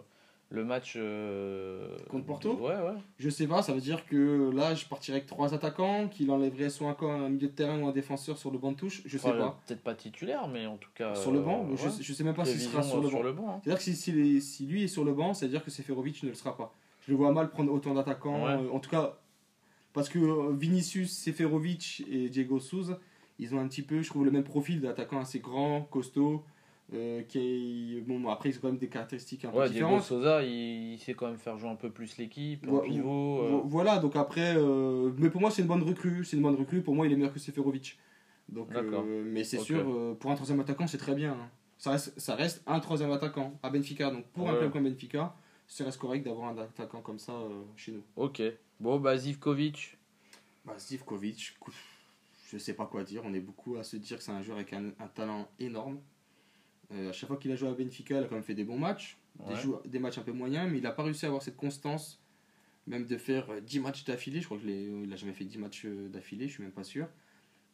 le 0.56 0.64
match. 0.64 0.94
euh, 0.96 1.96
Contre 2.08 2.26
Porto 2.26 2.54
Ouais, 2.54 2.74
ouais. 2.74 2.98
Je 3.18 3.30
sais 3.30 3.46
pas, 3.46 3.62
ça 3.62 3.72
veut 3.72 3.80
dire 3.80 4.04
que 4.06 4.50
là 4.54 4.74
je 4.74 4.84
partirais 4.86 5.18
avec 5.18 5.28
trois 5.28 5.54
attaquants, 5.54 6.08
qu'il 6.08 6.30
enlèverait 6.30 6.70
soit 6.70 6.88
encore 6.88 7.12
un 7.12 7.28
milieu 7.28 7.46
de 7.48 7.52
terrain 7.52 7.78
ou 7.80 7.86
un 7.86 7.92
défenseur 7.92 8.36
sur 8.38 8.50
le 8.50 8.58
banc 8.58 8.72
de 8.72 8.76
touche, 8.76 9.02
je 9.04 9.16
sais 9.18 9.30
pas. 9.30 9.58
Peut-être 9.66 9.82
pas 9.82 9.94
titulaire, 9.94 10.48
mais 10.48 10.66
en 10.66 10.76
tout 10.76 10.90
cas. 10.94 11.14
Sur 11.14 11.30
le 11.30 11.40
banc, 11.40 11.66
euh, 11.70 11.76
je, 11.76 11.88
sais- 11.88 12.02
je 12.02 12.12
sais 12.12 12.24
même 12.24 12.34
pas 12.34 12.44
s'il 12.44 12.60
sera 12.60 12.82
sur 12.82 12.98
euh, 12.98 13.22
le 13.22 13.32
banc. 13.32 13.48
hein. 13.50 13.60
C'est-à-dire 13.62 13.78
que 13.78 13.84
si, 13.84 13.94
si 13.94 14.12
les- 14.12 14.40
si 14.40 14.66
lui 14.66 14.82
est 14.84 14.88
sur 14.88 15.04
le 15.04 15.12
banc, 15.12 15.32
c'est-à-dire 15.34 15.64
que 15.64 15.70
Seferovic 15.70 16.22
ne 16.24 16.30
le 16.30 16.34
sera 16.34 16.56
pas. 16.56 16.74
Je 17.06 17.12
le 17.12 17.16
vois 17.16 17.30
mal 17.32 17.50
prendre 17.50 17.72
autant 17.72 17.94
d'attaquants, 17.94 18.44
Ouais. 18.46 18.52
euh, 18.52 18.70
en 18.72 18.80
tout 18.80 18.90
cas 18.90 19.18
parce 19.92 20.08
que 20.10 20.18
euh, 20.18 20.52
Vinicius, 20.54 21.10
Seferovic 21.16 22.04
et 22.10 22.28
Diego 22.28 22.58
Souza, 22.60 22.98
ils 23.38 23.54
ont 23.54 23.60
un 23.60 23.66
petit 23.68 23.82
peu, 23.82 24.02
je 24.02 24.08
trouve, 24.10 24.24
le 24.24 24.30
même 24.30 24.44
profil 24.44 24.80
d'attaquant 24.80 25.20
assez 25.20 25.38
grand, 25.38 25.82
costaud, 25.82 26.42
euh, 26.94 27.22
qui 27.22 27.38
est... 27.96 28.00
Bon, 28.02 28.28
après, 28.28 28.50
ils 28.50 28.56
ont 28.56 28.60
quand 28.62 28.68
même 28.68 28.78
des 28.78 28.88
caractéristiques 28.88 29.44
un 29.44 29.50
peu 29.50 29.58
Ouais, 29.58 29.68
Diego 29.70 29.86
différentes. 29.86 30.02
Sosa, 30.04 30.42
il, 30.42 30.92
il 30.94 30.98
sait 30.98 31.14
quand 31.14 31.26
même 31.28 31.38
faire 31.38 31.58
jouer 31.58 31.68
un 31.70 31.74
peu 31.76 31.90
plus 31.90 32.16
l'équipe, 32.18 32.66
en 32.68 32.72
Vo- 32.72 32.80
pivot. 32.82 33.42
euh. 33.42 33.48
vo- 33.50 33.62
Voilà, 33.66 33.98
donc 33.98 34.14
après, 34.16 34.54
euh, 34.56 35.10
mais 35.18 35.30
pour 35.30 35.40
moi, 35.40 35.50
c'est 35.50 35.62
une 35.62 35.68
bonne 35.68 35.82
recrue. 35.82 36.24
C'est 36.24 36.36
une 36.36 36.42
bonne 36.42 36.54
recrue. 36.56 36.82
Pour 36.82 36.94
moi, 36.94 37.06
il 37.06 37.12
est 37.12 37.16
meilleur 37.16 37.32
que 37.32 37.38
Seferovic. 37.40 37.98
Donc, 38.48 38.72
D'accord. 38.72 39.04
mais 39.04 39.42
c'est 39.42 39.58
sûr, 39.58 40.16
pour 40.20 40.30
un 40.30 40.34
troisième 40.36 40.60
attaquant, 40.60 40.86
c'est 40.86 40.98
très 40.98 41.14
bien. 41.14 41.32
hein. 41.32 41.50
Ça, 41.78 41.90
reste, 41.90 42.18
ça 42.18 42.36
reste 42.36 42.62
un 42.66 42.78
troisième 42.80 43.10
attaquant 43.10 43.58
à 43.62 43.70
Benfica. 43.70 44.10
Donc, 44.10 44.24
pour 44.28 44.48
un 44.48 44.54
club 44.56 44.70
comme 44.72 44.84
Benfica, 44.84 45.34
ça 45.66 45.84
reste 45.84 45.98
correct 45.98 46.24
d'avoir 46.24 46.48
un 46.50 46.58
attaquant 46.58 47.00
comme 47.02 47.18
ça 47.18 47.32
chez 47.74 47.90
nous. 47.92 48.02
Ok. 48.14 48.40
Bon, 48.78 49.00
bah 49.00 49.16
Zivkovic. 49.16 49.98
Bah, 50.64 50.74
Zivkovic, 50.78 51.56
je 52.52 52.58
sais 52.58 52.74
pas 52.74 52.86
quoi 52.86 53.02
dire. 53.02 53.22
On 53.24 53.34
est 53.34 53.40
beaucoup 53.40 53.76
à 53.76 53.82
se 53.82 53.96
dire 53.96 54.18
que 54.18 54.22
c'est 54.22 54.30
un 54.32 54.42
joueur 54.42 54.58
avec 54.58 54.72
un, 54.72 54.86
un 55.00 55.08
talent 55.08 55.48
énorme. 55.58 55.98
Euh, 56.92 57.10
à 57.10 57.12
chaque 57.12 57.28
fois 57.28 57.36
qu'il 57.36 57.50
a 57.52 57.56
joué 57.56 57.68
à 57.68 57.72
Benfica, 57.72 58.18
il 58.18 58.24
a 58.24 58.26
quand 58.28 58.34
même 58.36 58.44
fait 58.44 58.54
des 58.54 58.64
bons 58.64 58.78
matchs. 58.78 59.16
Des, 59.48 59.66
Ouais. 59.66 59.78
des 59.86 59.98
matchs 59.98 60.18
un 60.18 60.22
peu 60.22 60.32
moyens, 60.32 60.70
mais 60.70 60.78
il 60.78 60.82
n'a 60.82 60.92
pas 60.92 61.02
réussi 61.02 61.24
à 61.26 61.28
avoir 61.28 61.42
cette 61.42 61.56
constance, 61.56 62.20
même 62.86 63.04
de 63.06 63.16
faire 63.18 63.50
euh, 63.50 63.60
10 63.60 63.80
matchs 63.80 64.04
d'affilée. 64.04 64.40
Je 64.40 64.46
crois 64.46 64.58
qu'il 64.58 65.06
n'a 65.08 65.16
jamais 65.16 65.32
fait 65.34 65.44
10 65.44 65.58
matchs 65.58 65.82
euh, 65.84 66.08
d'affilée, 66.08 66.48
je 66.48 66.54
suis 66.54 66.62
même 66.62 66.72
pas 66.72 66.84
sûr. 66.84 67.08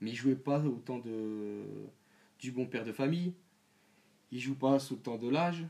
Mais 0.00 0.10
il 0.10 0.16
jouait 0.16 0.34
pas 0.34 0.58
autant 0.64 0.98
de 0.98 1.62
du 2.40 2.50
bon 2.50 2.66
père 2.66 2.84
de 2.84 2.90
famille. 2.92 3.34
Il 4.32 4.40
joue 4.40 4.56
pas 4.56 4.80
sous 4.80 4.94
autant 4.94 5.16
de 5.16 5.28
l'âge. 5.28 5.64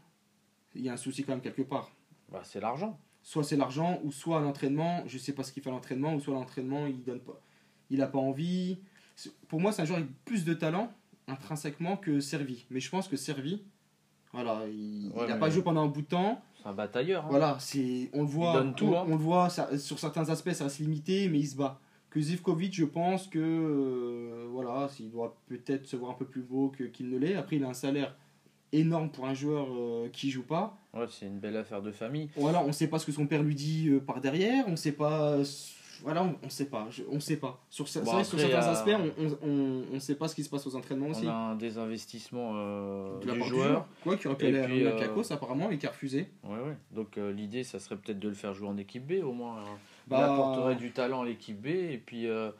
Il 0.75 0.81
y 0.83 0.89
a 0.89 0.95
un 0.95 0.97
souci 0.97 1.23
quand 1.25 1.33
même 1.33 1.43
quelque 1.43 1.61
part. 1.63 1.93
Bah, 2.31 2.41
c'est 2.45 2.61
l'argent. 2.61 2.99
Soit 3.23 3.45
c'est 3.45 3.57
l'argent, 3.57 4.01
ou 4.05 4.11
soit 4.11 4.39
à 4.39 4.41
l'entraînement, 4.41 5.03
je 5.07 5.19
sais 5.19 5.35
pas 5.35 5.43
ce 5.43 5.53
qu'il 5.53 5.63
fait 5.63 5.69
à 5.69 5.73
l'entraînement, 5.73 6.15
ou 6.15 6.21
soit 6.21 6.35
à 6.35 6.39
l'entraînement, 6.39 6.87
il 6.87 7.03
donne 7.05 7.21
pas. 7.21 7.39
Il 7.91 8.01
a 8.01 8.07
pas 8.07 8.19
envie. 8.19 8.79
Pour 9.49 9.61
moi, 9.61 9.71
c'est 9.73 9.83
un 9.83 9.85
joueur 9.85 9.99
avec 9.99 10.11
plus 10.25 10.45
de 10.47 10.55
talent 10.55 10.91
intrinsèquement 11.29 11.97
que 11.97 12.21
Servi. 12.21 12.65
Mais 12.71 12.81
je 12.81 12.91
pense 12.91 13.09
que 13.09 13.17
Servi, 13.17 13.63
voilà, 14.33 14.63
il 14.69 15.11
Ouais, 15.15 15.27
n'a 15.27 15.35
mais- 15.35 15.41
pas 15.41 15.51
joué 15.51 15.63
pendant 15.63 15.83
un 15.83 15.89
bout 15.89 16.03
de 16.03 16.07
temps. 16.07 16.41
C'est 16.63 16.69
un 16.69 16.73
batailleur. 16.73 17.25
hein. 17.25 17.29
Voilà, 17.31 17.57
c'est 17.61 18.11
on 18.13 18.21
le 18.23 18.27
voit, 18.29 18.53
donne 18.55 18.75
tout, 18.75 18.87
on, 18.87 18.99
hein. 18.99 19.05
on 19.07 19.11
le 19.11 19.23
voit 19.23 19.49
ça- 19.51 19.77
sur 19.79 19.99
certains 19.99 20.29
aspects, 20.31 20.53
ça 20.53 20.65
reste 20.65 20.79
limité, 20.79 21.29
mais 21.29 21.39
il 21.41 21.47
se 21.47 21.57
bat. 21.57 21.81
Que 22.11 22.21
Zivkovic, 22.21 22.75
je 22.75 22.85
pense 22.85 23.27
que 23.27 23.39
euh, 23.39 24.47
voilà, 24.51 24.89
s'il 24.89 25.11
doit 25.11 25.37
peut-être 25.49 25.87
se 25.87 25.97
voir 25.97 26.11
un 26.13 26.15
peu 26.15 26.27
plus 26.27 26.43
beau 26.43 26.69
que 26.69 26.85
qu'il 26.85 27.09
ne 27.09 27.19
l'est. 27.19 27.35
Après, 27.37 27.57
il 27.57 27.65
a 27.65 27.69
un 27.69 27.75
salaire 27.75 28.15
énorme 28.71 29.11
pour 29.11 29.27
un 29.27 29.35
joueur 29.35 29.67
euh, 29.71 30.09
qui 30.13 30.31
joue 30.31 30.43
pas. 30.43 30.79
Ouais, 30.95 31.07
c'est 31.11 31.27
une 31.27 31.39
belle 31.39 31.57
affaire 31.57 31.81
de 31.83 31.91
famille. 31.91 32.29
Voilà, 32.37 32.63
on 32.65 32.73
sait 32.73 32.87
pas 32.89 32.99
ce 32.99 33.07
que 33.07 33.13
son 33.13 33.27
père 33.27 33.43
lui 33.43 33.55
dit 33.55 33.89
euh, 33.89 33.99
par 34.01 34.21
derrière, 34.21 34.65
on 34.69 34.77
sait 34.77 34.93
pas. 34.93 35.39
Voilà, 36.03 36.23
on, 36.25 36.37
on 36.43 36.49
sait 36.51 36.67
pas, 36.67 36.87
je- 36.91 37.03
on 37.11 37.21
sait 37.21 37.37
pas. 37.37 37.65
Sur, 37.71 37.85
Bon, 37.85 38.23
certains 38.25 38.39
euh, 38.51 38.73
aspects, 38.73 38.91
on, 39.19 39.25
on, 39.25 39.39
on, 39.49 39.83
on 39.95 40.01
sait 40.01 40.15
pas 40.17 40.29
ce 40.29 40.35
qui 40.35 40.45
se 40.45 40.51
passe 40.51 40.67
aux 40.67 40.75
entraînements 40.77 41.09
aussi. 41.09 41.27
On 41.27 41.31
a 41.31 41.35
un 41.35 41.55
désinvestissement 41.57 42.53
euh, 42.57 43.19
De 43.21 43.27
la 43.27 43.33
du 43.35 43.39
part 43.41 43.49
du 43.49 43.55
joueur. 43.55 43.69
joueur. 43.69 43.89
Quoi, 44.03 44.17
qui 44.17 44.27
aurait 44.29 44.37
pu 44.37 44.47
aller 44.47 44.59
à 44.59 44.65
puis, 44.67 44.83
euh, 44.85 44.89
Olympiakos 44.89 45.33
apparemment 45.33 45.71
et 45.71 45.79
qui 45.79 45.87
a 45.87 45.91
refusé. 45.91 46.29
Ouais, 46.45 46.59
ouais. 46.59 46.77
Donc 46.91 47.19
euh, 47.19 47.33
l'idée, 47.33 47.65
ça 47.65 47.79
serait 47.79 47.97
peut-être 47.97 48.19
de 48.21 48.29
le 48.29 48.35
faire 48.35 48.55
jouer 48.55 48.69
en 48.69 48.77
équipe 48.77 49.07
B 49.07 49.25
au 49.25 49.33
moins. 49.33 49.59
hein. 49.61 49.79
Il 50.07 50.11
Bah, 50.11 50.33
apporterait 50.33 50.75
du 50.77 50.91
talent 50.93 51.23
à 51.23 51.25
l'équipe 51.25 51.61
B 51.61 51.67
et 51.67 51.99
puis 52.05 52.27
euh, 52.27 52.51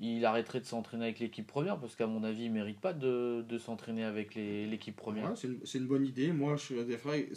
il 0.00 0.24
arrêterait 0.24 0.60
de 0.60 0.64
s'entraîner 0.64 1.04
avec 1.04 1.18
l'équipe 1.18 1.46
première 1.46 1.76
parce 1.78 1.96
qu'à 1.96 2.06
mon 2.06 2.22
avis, 2.24 2.44
il 2.44 2.52
mérite 2.52 2.80
pas 2.80 2.92
de, 2.92 3.44
de 3.48 3.58
s'entraîner 3.58 4.04
avec 4.04 4.34
l'équipe 4.34 4.96
première. 4.96 5.32
C'est 5.36 5.78
une, 5.78 5.86
bonne 5.86 6.06
idée. 6.06 6.32
Moi, 6.32 6.56
c'est 6.56 6.74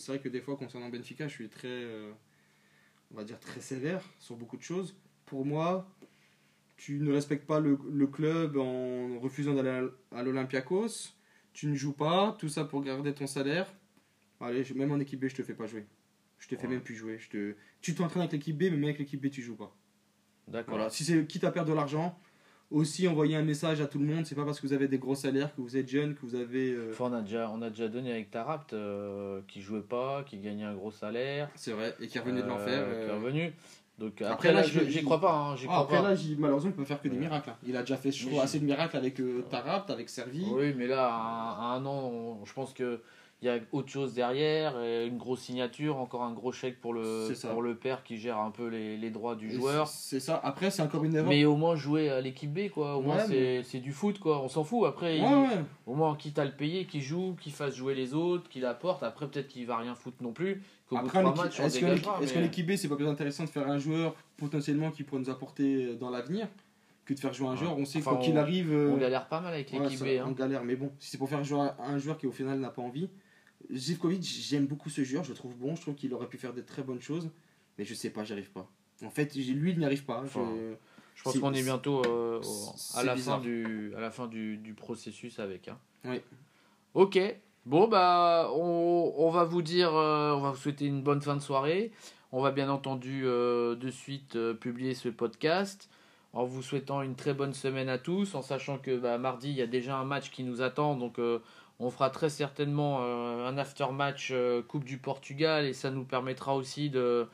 vrai 0.07 0.19
que 0.19 0.29
des 0.29 0.41
fois, 0.41 0.55
concernant 0.55 0.87
Benfica, 0.89 1.27
je 1.27 1.33
suis 1.33 1.49
très, 1.49 1.85
on 3.13 3.17
va 3.17 3.23
dire, 3.23 3.39
très 3.39 3.59
sévère 3.61 4.01
sur 4.19 4.35
beaucoup 4.35 4.57
de 4.57 4.61
choses. 4.61 4.95
Pour 5.31 5.45
moi, 5.45 5.87
tu 6.75 6.99
ne 6.99 7.09
respectes 7.13 7.47
pas 7.47 7.61
le, 7.61 7.79
le 7.89 8.05
club 8.05 8.57
en 8.57 9.17
refusant 9.21 9.53
d'aller 9.53 9.87
à, 10.13 10.23
l'Olympiakos. 10.23 11.13
Tu 11.53 11.67
ne 11.67 11.75
joues 11.75 11.93
pas, 11.93 12.35
tout 12.37 12.49
ça 12.49 12.65
pour 12.65 12.83
garder 12.83 13.13
ton 13.13 13.27
salaire. 13.27 13.65
Allez, 14.41 14.65
même 14.75 14.91
en 14.91 14.99
équipe 14.99 15.21
B, 15.21 15.27
je 15.29 15.35
te 15.35 15.43
fais 15.43 15.53
pas 15.53 15.67
jouer. 15.67 15.85
Je 16.37 16.49
te 16.49 16.57
fais 16.57 16.63
Ouais. 16.67 16.73
même 16.73 16.81
plus 16.81 16.95
jouer. 16.95 17.17
Je 17.17 17.29
te, 17.29 17.55
tu 17.79 17.95
t'entraînes 17.95 18.23
avec 18.23 18.33
l'équipe 18.33 18.57
B, 18.57 18.63
mais 18.63 18.71
même 18.71 18.83
avec 18.83 18.99
l'équipe 18.99 19.21
B, 19.25 19.29
tu 19.29 19.41
joues 19.41 19.55
pas. 19.55 19.73
D'accord. 20.49 20.75
Voilà. 20.75 20.89
Si 20.89 21.05
c'est 21.05 21.25
quitte 21.27 21.45
à 21.45 21.51
perdre 21.51 21.69
de 21.69 21.75
l'argent, 21.75 22.19
aussi 22.71 23.07
envoyer 23.07 23.37
un 23.37 23.43
message 23.43 23.79
à 23.79 23.87
tout 23.87 23.99
le 23.99 24.05
monde. 24.05 24.25
C'est 24.25 24.35
pas 24.35 24.43
parce 24.43 24.59
que 24.59 24.67
vous 24.67 24.73
avez 24.73 24.89
des 24.89 24.97
gros 24.97 25.15
salaires, 25.15 25.55
que 25.55 25.61
vous 25.61 25.77
êtes 25.77 25.87
jeune, 25.87 26.13
que 26.13 26.21
vous 26.21 26.35
avez. 26.35 26.73
euh, 26.73 26.89
Enfin, 26.91 27.05
on, 27.09 27.13
a 27.13 27.21
déjà, 27.21 27.49
on 27.51 27.61
a 27.61 27.69
déjà 27.69 27.87
donné 27.87 28.11
avec 28.11 28.31
Tarapt 28.31 28.73
euh, 28.73 29.39
qui 29.47 29.61
jouait 29.61 29.79
pas, 29.81 30.23
qui 30.25 30.39
gagnait 30.39 30.65
un 30.65 30.73
gros 30.75 30.91
salaire. 30.91 31.49
C'est 31.55 31.71
vrai, 31.71 31.95
et 32.01 32.07
qui 32.07 32.17
est 32.17 32.21
revenu 32.21 32.39
de 32.39 32.43
euh, 32.43 32.47
l'enfer. 32.49 32.85
qui 32.89 32.95
est 32.95 33.09
euh, 33.09 33.15
revenu. 33.15 33.53
Donc 34.01 34.21
après, 34.21 34.49
Après, 34.49 34.53
là, 34.53 34.63
j'y 34.63 35.03
crois 35.03 35.21
pas. 35.21 35.33
hein, 35.33 35.55
Ah, 35.69 35.81
après 35.81 36.01
pas. 36.01 36.11
là, 36.11 36.15
malheureusement, 36.39 36.71
il 36.71 36.75
peut 36.75 36.85
faire 36.85 37.01
que 37.01 37.07
des 37.07 37.17
miracles. 37.17 37.51
hein. 37.51 37.55
Il 37.67 37.75
a 37.77 37.81
déjà 37.81 37.97
fait, 37.97 38.11
je 38.11 38.27
assez 38.39 38.59
de 38.59 38.65
miracles 38.65 38.97
avec 38.97 39.19
euh, 39.19 39.43
avec 39.89 40.09
Servi. 40.09 40.45
Oui, 40.51 40.73
mais 40.75 40.87
là, 40.87 41.07
à, 41.11 41.75
un 41.75 41.85
an, 41.85 42.39
je 42.43 42.53
pense 42.53 42.73
que 42.73 43.01
il 43.43 43.47
y 43.47 43.49
a 43.49 43.57
autre 43.71 43.89
chose 43.89 44.13
derrière, 44.13 44.75
une 44.79 45.17
grosse 45.17 45.41
signature, 45.41 45.97
encore 45.97 46.21
un 46.21 46.31
gros 46.31 46.51
chèque 46.51 46.79
pour 46.79 46.93
le, 46.93 47.29
pour 47.51 47.63
le 47.63 47.73
père 47.75 48.03
qui 48.03 48.17
gère 48.17 48.37
un 48.37 48.51
peu 48.51 48.67
les, 48.67 48.97
les 48.97 49.09
droits 49.09 49.35
du 49.35 49.49
Et 49.49 49.55
joueur. 49.55 49.87
C'est 49.87 50.19
ça. 50.19 50.39
Après, 50.43 50.69
c'est 50.69 50.83
encore 50.83 51.03
une 51.03 51.15
erreur. 51.15 51.27
Mais 51.29 51.43
au 51.45 51.55
moins 51.55 51.75
jouer 51.75 52.09
à 52.11 52.21
l'équipe 52.21 52.53
B, 52.53 52.69
quoi. 52.69 52.97
Au 52.97 53.01
moins, 53.01 53.15
Ouais, 53.17 53.23
c'est 53.27 53.33
mais- 53.33 53.63
c'est 53.63 53.79
du 53.79 53.93
foot, 53.93 54.19
quoi. 54.19 54.43
On 54.43 54.47
s'en 54.47 54.63
fout. 54.63 54.85
Après, 54.87 55.19
Ouais, 55.19 55.27
il- 55.27 55.57
ouais. 55.57 55.63
au 55.87 55.95
moins, 55.95 56.15
quitte 56.15 56.37
à 56.37 56.45
le 56.45 56.51
payer, 56.51 56.85
qu'il 56.85 57.01
joue, 57.01 57.35
qu'il 57.41 57.51
fasse 57.51 57.75
jouer 57.75 57.95
les 57.95 58.13
autres, 58.13 58.47
qu'il 58.47 58.63
apporte. 58.63 59.01
Après, 59.01 59.27
peut-être 59.27 59.47
qu'il 59.47 59.65
va 59.65 59.77
rien 59.77 59.95
foutre 59.95 60.17
non 60.21 60.33
plus. 60.33 60.61
Qu'au 60.91 60.97
bout 60.97 61.03
de 61.03 61.07
Après, 61.07 61.19
en 61.23 61.31
trois 61.31 61.45
équipe- 61.45 61.59
matchs, 61.59 61.59
on 61.61 61.65
est-ce 61.67 61.79
qu'en 61.79 61.85
dégagera, 61.87 62.11
équipe- 62.11 62.23
est-ce 62.23 62.33
mais- 62.35 62.39
qu'en 62.41 62.47
équipe 62.47 62.67
B, 62.67 62.75
c'est 62.75 62.87
pas 62.89 62.95
plus 62.97 63.07
intéressant 63.07 63.45
de 63.45 63.49
faire 63.49 63.67
un 63.69 63.79
joueur 63.79 64.13
potentiellement 64.35 64.91
qui 64.91 65.03
pourrait 65.03 65.21
nous 65.21 65.29
apporter 65.29 65.85
euh, 65.85 65.95
dans 65.95 66.09
l'avenir 66.09 66.49
que 67.05 67.13
de 67.13 67.19
faire 67.19 67.33
jouer 67.33 67.47
un 67.47 67.51
Ouais. 67.51 67.57
joueur? 67.57 67.77
On 67.77 67.85
sait 67.85 67.99
Enfin, 67.99 68.11
quoi 68.15 68.19
qu'il 68.19 68.37
arrive. 68.37 68.73
euh, 68.73 68.91
On 68.91 68.97
galère 68.97 69.27
pas 69.29 69.39
mal 69.39 69.53
avec 69.53 69.71
ouais, 69.71 69.79
l'équipe 69.79 69.99
ça, 69.99 70.05
B. 70.05 70.07
hein. 70.19 70.25
On 70.27 70.31
galère, 70.31 70.63
mais 70.65 70.75
bon, 70.75 70.91
si 70.99 71.09
c'est 71.09 71.17
pour 71.17 71.29
faire 71.29 71.43
jouer 71.45 71.61
un- 71.61 71.75
un 71.79 71.97
joueur 71.97 72.17
qui 72.17 72.27
au 72.27 72.31
final 72.33 72.59
n'a 72.59 72.69
pas 72.71 72.81
envie. 72.81 73.09
Zivkovic, 73.73 74.21
j'aime 74.23 74.65
beaucoup 74.65 74.89
ce 74.89 75.03
joueur, 75.03 75.23
je 75.23 75.29
le 75.29 75.35
trouve 75.35 75.55
bon, 75.55 75.75
je 75.75 75.81
trouve 75.81 75.95
qu'il 75.95 76.13
aurait 76.13 76.27
pu 76.27 76.37
faire 76.37 76.53
de 76.53 76.61
très 76.61 76.83
bonnes 76.83 76.99
choses, 77.01 77.29
mais 77.77 77.85
je 77.85 77.93
sais 77.93 78.09
pas, 78.09 78.23
j'y 78.25 78.33
arrive 78.33 78.51
pas. 78.51 78.69
En 79.03 79.09
fait, 79.09 79.31
j'ai- 79.33 79.53
lui, 79.53 79.71
il 79.71 79.79
n'y 79.79 79.85
arrive 79.85 80.03
pas. 80.03 80.21
je- 80.25 80.39
Enfin, 80.39 80.51
Je 81.13 81.23
pense 81.23 81.33
C'est- 81.33 81.39
qu'on 81.39 81.53
est 81.53 81.61
bientôt 81.61 82.01
euh, 82.05 82.39
au- 82.39 82.73
c'est 82.77 82.97
à 82.97 83.03
la 83.03 83.13
bizarre. 83.15 83.37
fin, 83.39 83.43
du, 83.43 83.93
à 83.95 83.99
la 83.99 84.09
fin 84.11 84.27
du, 84.27 84.57
du 84.57 84.73
processus 84.73 85.37
avec. 85.39 85.67
hein. 85.67 85.77
Oui. 86.05 86.19
Ok. 86.95 87.19
Bon, 87.67 87.87
bah, 87.87 88.49
on, 88.55 89.29
va 89.29 89.43
vous 89.43 89.61
dire, 89.61 89.93
euh, 89.95 90.33
on 90.33 90.41
va 90.41 90.49
vous 90.49 90.57
souhaiter 90.57 90.85
une 90.87 91.03
bonne 91.03 91.21
fin 91.21 91.35
de 91.35 91.41
soirée. 91.41 91.91
On 92.31 92.41
va 92.41 92.49
bien 92.49 92.69
entendu 92.71 93.21
euh, 93.25 93.75
de 93.75 93.91
suite 93.91 94.35
euh, 94.35 94.55
publier 94.55 94.95
ce 94.95 95.09
podcast 95.09 95.87
en 96.33 96.43
vous 96.43 96.63
souhaitant 96.63 97.03
une 97.03 97.15
très 97.15 97.35
bonne 97.35 97.53
semaine 97.53 97.89
à 97.89 97.99
tous, 97.99 98.33
en 98.33 98.41
sachant 98.41 98.79
que 98.79 98.97
bah, 98.97 99.19
mardi, 99.19 99.49
il 99.49 99.55
y 99.55 99.61
a 99.61 99.67
déjà 99.67 99.95
un 99.97 100.05
match 100.05 100.31
qui 100.31 100.43
nous 100.43 100.63
attend. 100.63 100.95
Donc, 100.95 101.19
on 101.79 101.89
fera 101.91 102.09
très 102.09 102.29
certainement 102.29 103.03
un 103.03 103.57
after-match 103.57 104.33
Coupe 104.69 104.85
du 104.85 104.97
Portugal 104.97 105.65
et 105.65 105.73
ça 105.73 105.91
nous 105.91 106.05
permettra 106.05 106.55
aussi 106.55 106.89
de, 106.89 107.27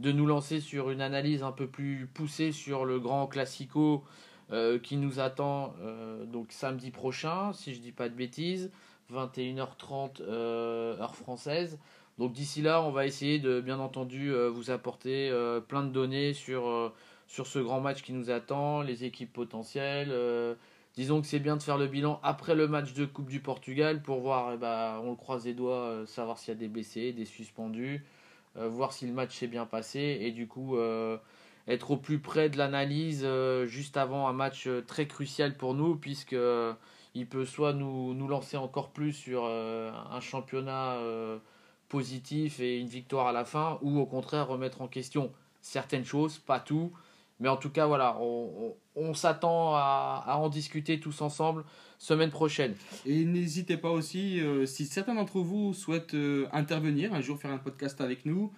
de 0.00 0.10
nous 0.10 0.26
lancer 0.26 0.58
sur 0.58 0.90
une 0.90 1.00
analyse 1.00 1.44
un 1.44 1.52
peu 1.52 1.68
plus 1.68 2.08
poussée 2.12 2.50
sur 2.50 2.84
le 2.84 2.98
grand 2.98 3.28
classico 3.28 4.02
qui 4.82 4.96
nous 4.96 5.20
attend 5.20 5.74
donc 6.26 6.48
samedi 6.50 6.90
prochain, 6.90 7.52
si 7.52 7.72
je 7.72 7.80
dis 7.80 7.92
pas 7.92 8.08
de 8.08 8.14
bêtises, 8.16 8.72
21h30 9.12 10.20
euh, 10.20 10.98
heure 10.98 11.14
française. 11.14 11.78
Donc 12.18 12.32
d'ici 12.32 12.62
là, 12.62 12.82
on 12.82 12.90
va 12.90 13.06
essayer 13.06 13.38
de 13.38 13.60
bien 13.60 13.78
entendu 13.78 14.32
euh, 14.32 14.50
vous 14.50 14.70
apporter 14.70 15.30
euh, 15.30 15.60
plein 15.60 15.82
de 15.82 15.90
données 15.90 16.34
sur, 16.34 16.92
sur 17.26 17.46
ce 17.46 17.58
grand 17.58 17.80
match 17.80 18.02
qui 18.02 18.12
nous 18.12 18.30
attend, 18.30 18.82
les 18.82 19.04
équipes 19.04 19.32
potentielles. 19.32 20.14
disons 20.94 21.20
que 21.20 21.26
c'est 21.26 21.38
bien 21.38 21.56
de 21.56 21.62
faire 21.62 21.78
le 21.78 21.86
bilan 21.86 22.20
après 22.22 22.54
le 22.54 22.68
match 22.68 22.92
de 22.92 23.06
Coupe 23.06 23.30
du 23.30 23.40
Portugal 23.40 24.02
pour 24.02 24.20
voir, 24.20 24.52
eh 24.54 24.56
ben, 24.56 25.00
on 25.04 25.10
le 25.10 25.16
croise 25.16 25.44
les 25.44 25.54
doigts, 25.54 26.02
savoir 26.06 26.38
s'il 26.38 26.54
y 26.54 26.56
a 26.56 26.60
des 26.60 26.68
blessés, 26.68 27.12
des 27.12 27.24
suspendus, 27.24 28.04
voir 28.56 28.92
si 28.92 29.06
le 29.06 29.12
match 29.12 29.36
s'est 29.36 29.46
bien 29.46 29.64
passé 29.64 30.18
et 30.20 30.32
du 30.32 30.46
coup 30.46 30.76
être 31.68 31.90
au 31.92 31.96
plus 31.96 32.18
près 32.18 32.50
de 32.50 32.58
l'analyse 32.58 33.26
juste 33.66 33.96
avant 33.96 34.28
un 34.28 34.32
match 34.32 34.68
très 34.86 35.06
crucial 35.06 35.56
pour 35.56 35.74
nous 35.74 35.96
puisque 35.96 36.36
il 37.14 37.26
peut 37.26 37.44
soit 37.44 37.72
nous, 37.72 38.14
nous 38.14 38.28
lancer 38.28 38.56
encore 38.56 38.90
plus 38.90 39.12
sur 39.12 39.44
euh, 39.44 39.92
un 40.10 40.20
championnat 40.20 40.92
euh, 40.94 41.38
positif 41.88 42.60
et 42.60 42.78
une 42.78 42.88
victoire 42.88 43.26
à 43.26 43.32
la 43.32 43.44
fin 43.44 43.78
ou 43.82 43.98
au 43.98 44.06
contraire 44.06 44.48
remettre 44.48 44.80
en 44.82 44.88
question 44.88 45.32
certaines 45.60 46.04
choses, 46.04 46.38
pas 46.38 46.60
tout. 46.60 46.92
Mais 47.40 47.48
en 47.48 47.56
tout 47.56 47.70
cas, 47.70 47.86
voilà, 47.86 48.18
on, 48.20 49.14
s'attend 49.14 49.74
à, 49.74 50.36
en 50.36 50.50
discuter 50.50 51.00
tous 51.00 51.22
ensemble 51.22 51.64
semaine 51.98 52.28
prochaine. 52.28 52.74
Et 53.06 53.24
n'hésitez 53.24 53.78
pas 53.78 53.90
aussi, 53.90 54.40
euh, 54.40 54.66
si 54.66 54.84
certains 54.84 55.14
d'entre 55.14 55.40
vous 55.40 55.72
souhaitent 55.72 56.16
intervenir, 56.52 57.14
un 57.14 57.22
jour 57.22 57.38
faire 57.38 57.50
un 57.50 57.58
podcast 57.58 58.00
avec 58.02 58.26
nous, 58.26 58.52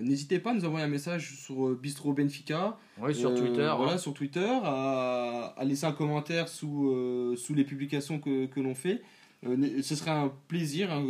n'hésitez 0.00 0.38
pas 0.38 0.50
à 0.50 0.54
nous 0.54 0.64
envoyer 0.64 0.84
un 0.84 0.88
message 0.88 1.34
sur 1.36 1.68
euh, 1.68 1.78
Bistro 1.80 2.12
Benfica. 2.12 2.78
Oui, 3.00 3.14
sur 3.14 3.30
Euh, 3.30 3.36
Twitter. 3.36 3.72
Voilà, 3.76 3.98
sur 3.98 4.14
Twitter, 4.14 4.48
à, 4.62 5.54
à 5.56 5.64
laisser 5.64 5.86
un 5.86 5.92
commentaire 5.92 6.48
sous, 6.48 6.90
euh, 6.90 7.36
sous 7.36 7.54
les 7.54 7.64
publications 7.64 8.18
que, 8.20 8.46
que 8.46 8.60
l'on 8.60 8.74
fait. 8.74 9.02
Euh, 9.46 9.82
ce 9.82 9.94
serait 9.94 10.10
un 10.10 10.32
plaisir. 10.48 10.92
hein, 10.92 11.04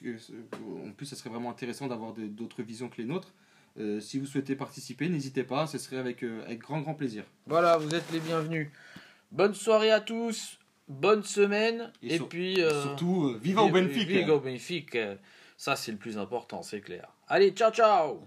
que- 0.00 0.16
en 0.88 0.92
plus, 0.92 1.06
ce 1.06 1.16
serait 1.16 1.30
vraiment 1.30 1.50
intéressant 1.50 1.86
d'avoir 1.86 2.12
d'autres 2.14 2.62
visions 2.62 2.88
que 2.88 2.96
les 3.02 3.04
nôtres. 3.08 3.32
Si 4.00 4.18
vous 4.20 4.26
souhaitez 4.26 4.54
participer, 4.54 5.08
n'hésitez 5.08 5.42
pas, 5.42 5.66
ce 5.66 5.78
serait 5.78 5.96
avec, 5.98 6.22
avec 6.22 6.60
grand, 6.60 6.80
grand 6.80 6.94
plaisir. 6.94 7.24
Voilà, 7.46 7.76
vous 7.76 7.92
êtes 7.94 8.04
les 8.12 8.20
bienvenus. 8.20 8.68
Bonne 9.32 9.52
soirée 9.54 9.90
à 9.90 10.00
tous, 10.00 10.58
bonne 10.88 11.24
semaine, 11.24 11.90
Et 12.00 12.14
et, 12.14 12.16
sur- 12.18 12.28
puis... 12.28 12.54
Surtout, 12.82 13.34
viva 13.42 13.62
au 13.62 13.68
Benfica 13.70 14.04
Viva 14.04 14.34
au 14.36 14.40
Benfica. 14.40 15.16
Ça, 15.56 15.74
c'est 15.76 15.90
le 15.92 15.98
plus 15.98 16.18
important, 16.18 16.62
c'est 16.62 16.80
clair. 16.80 17.08
Allez, 17.26 17.50
ciao, 17.50 17.72
ciao 17.72 18.20